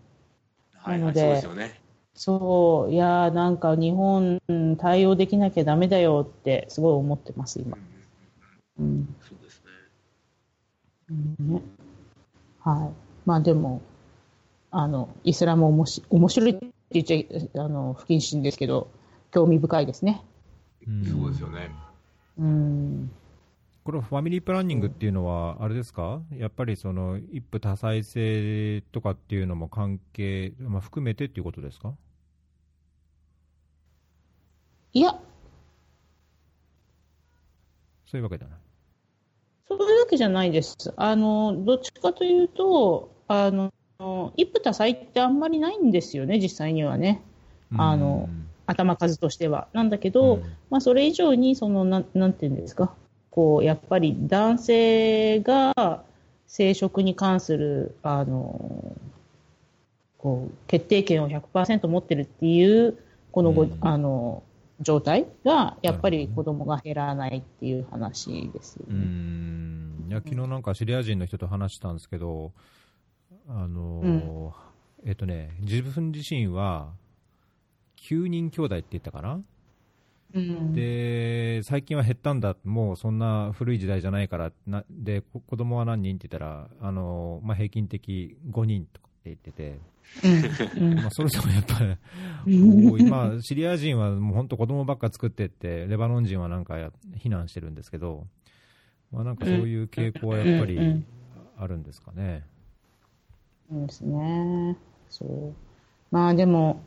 [0.75, 1.81] はい、はい、なのでそうですよね。
[2.15, 7.77] そう、いやーなんか日本、うん対応できなきゃダメだよって、すごい思ってます、今。
[8.77, 9.15] うん。
[9.21, 9.71] そうですね。
[11.11, 11.61] うんね。
[12.59, 12.93] はい。
[13.25, 13.81] まあでも、
[14.69, 16.59] あの、イスラムおもし面白い
[16.89, 18.89] って言っちゃ、あの、不謹慎ですけど、
[19.31, 20.23] 興味深いですね。
[20.87, 21.69] うんそうですよね。
[22.39, 23.11] うん。
[23.83, 31.93] これ、ファミリープランニングっていうのは、あれですか、やっぱりその一夫多妻制とかっていうのも関係、まあ、含めてっていうことですか？
[34.93, 35.11] いや、
[38.07, 38.57] そういうわけだな。
[39.67, 40.75] そういうわけじゃないです。
[40.97, 43.71] あの、どっちかというと、あの、
[44.37, 47.21] 一夫多妻ってあんまりないんですよね、実際にはね。
[47.77, 49.67] あのうん頭数としては。
[49.73, 52.93] なんだけど、うんまあ、それ以上に、その、なん、なんていうんですか？
[53.31, 56.03] こう、やっぱり男性が
[56.45, 58.95] 生殖に関する、あの、
[60.19, 62.99] こう、決定権を100%持ってるっていう、
[63.31, 64.43] このご、うんあの、
[64.81, 68.99] 状態が、やっぱり子供が減らないっていう話ですようね。
[68.99, 72.51] んいや昨日なんかシリア人の人と話したんですけど、
[73.51, 74.53] あの
[75.03, 76.93] えっとね、自分自身は
[78.07, 79.41] 9人兄弟って言ったかな、
[80.35, 80.73] うん。
[80.73, 89.79] で最近は減ったんだ、もうそんな古い時代じゃないから、なでこ子供は何人って言ったら、あのまあ、平均的5人とかって言ってて、
[90.23, 90.95] うん。
[91.01, 91.79] まあ、それでもやっぱ
[92.45, 98.27] り、 まあ、シリア人はもう本当、子供ばっか作ってって、レバノン人はなんかや避難してるんですけど、
[99.11, 101.05] まあ、なんかそういう傾向はやっぱうんうりん。
[101.57, 102.45] あるんですかね。
[103.69, 104.77] そうですね。
[105.09, 105.53] そう。
[106.11, 106.81] まあでも、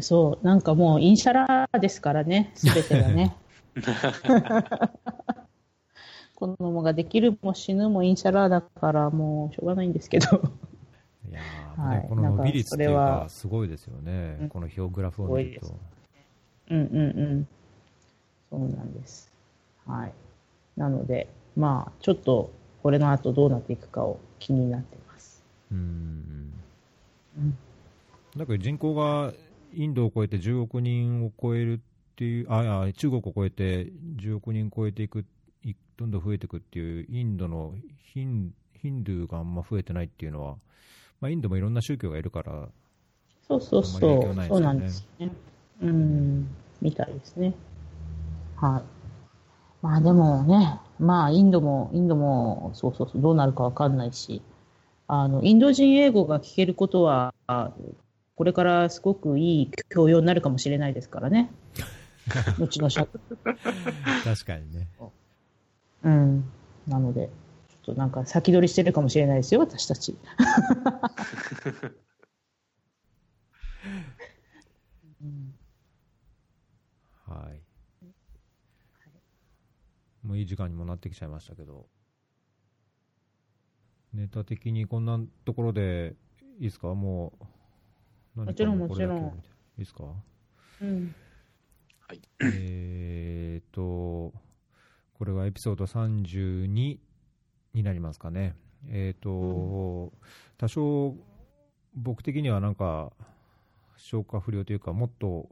[0.00, 3.36] そう、なんかもうインシャラですからね、すべてがね。
[6.34, 10.26] 子供ができるも死ぬもインシャラだから、もうしょうがないんですけど。
[11.28, 15.74] いやーはいねこの伸び率っていうかすごいですよね、うんこの表グラフを見るとす。
[16.70, 17.48] うんうんうん。
[18.50, 19.32] そうなんです。
[19.86, 20.12] はい。
[20.76, 22.50] なので、まあ、ちょっと、
[22.82, 24.97] これの後どうなっていくかを気になって。
[25.72, 26.52] うん
[27.36, 27.58] うん
[28.36, 29.32] だけど人口が
[29.72, 31.78] インドを超えて10億人を超えるっ
[32.16, 33.86] ていう、ああ中国を超えて
[34.16, 35.24] 10億人超えていく、
[35.64, 37.74] いどんどん増えていくっていう、インドの
[38.12, 40.56] ヒンヒンドゥーがあんま増えてないっていうのは、
[41.20, 42.68] まあ、インドもいろんな宗教がいるから、
[43.46, 45.30] そうそうそう、ねそうなんですね。
[45.82, 46.48] うん、
[46.80, 47.54] みたいですね。
[48.56, 48.82] はい。
[49.80, 54.42] まあでもね、まあインドも、インドも、そうそうそう、どうなるかわかんないし、
[55.08, 57.72] あの、インド人英語が聞けることは、あ
[58.36, 61.50] これからすごくいい教養になるかもしれないですからね。
[62.60, 63.06] 後の社、
[64.24, 64.88] 確かにね。
[66.04, 66.44] うん。
[66.86, 67.30] なので、
[67.84, 70.14] ちょっとなんか先取りしてるかもしれないですよ、私たち。
[75.22, 75.54] うん
[77.26, 77.60] はい。
[80.26, 81.86] もういい時間にもなってきちゃいましたけど、
[84.18, 86.16] ネタ的にこんなところで
[86.58, 86.88] いいですか？
[86.94, 87.32] も
[88.36, 89.30] う、もちろん何かこれだけもちろん。
[89.30, 89.36] みたいな。
[89.36, 89.36] い
[89.76, 90.04] いですか？
[90.80, 91.14] うん。
[92.42, 94.32] えーと、
[95.14, 96.66] これはエピソード32
[97.74, 98.56] になりますかね。
[98.88, 100.12] えーと、
[100.56, 101.14] 多少
[101.94, 103.12] 僕的にはなんか
[103.96, 105.48] 消化不良というか、もっと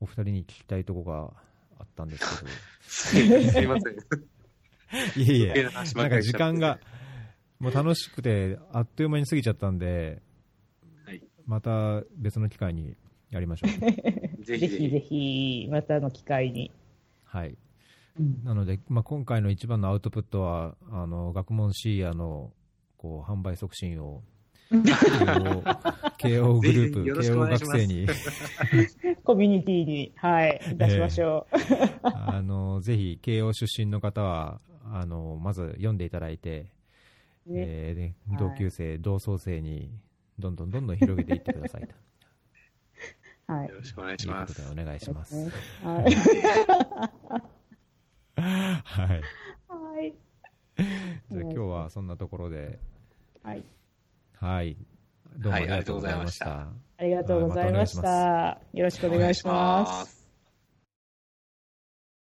[0.00, 1.32] お二人に聞きたいとこが
[1.78, 2.44] あったんです
[3.14, 3.94] すいません。
[3.94, 5.34] けど、いえ。
[5.34, 5.62] いえ、
[5.94, 6.78] なんか時間が、
[7.58, 10.22] もう楽しくて、あっという間に過ぎちゃったんで、
[11.04, 12.94] はいまた別の機会に
[13.30, 14.44] やりましょう。
[14.44, 15.62] ぜひぜぜひぜひ。
[15.64, 16.70] ひ、またの機会に。
[17.24, 17.56] はい。
[18.18, 22.52] うんなので、まあ、今回の一番のアウトプットは、あの学問シーアの
[22.96, 24.22] こう販売促進を、
[26.18, 28.06] 慶応グループ、慶応学生に
[29.24, 31.56] コミュニティに、はい、出しましょう。
[32.02, 34.60] あの、ぜひ慶応出身の方は、
[34.90, 36.66] あのまず読んでいただいて、
[37.48, 39.90] ねえーではい同級生、同窓生に
[40.38, 41.94] どんどんどんどん広げていってくださいと
[43.48, 43.76] はいよ。
[43.76, 44.62] ろしくお願いします。
[44.70, 45.34] お願いします。
[45.82, 46.14] はい。
[48.36, 49.22] はい。
[49.68, 50.14] はい。
[51.30, 52.78] じゃあ今日はそんなところで、
[53.42, 53.64] はい。
[54.38, 54.76] はい。
[55.38, 56.68] どうもあはいりがとうございました。
[56.98, 58.60] ありがとうございました。
[58.74, 60.17] よろしくお願いします。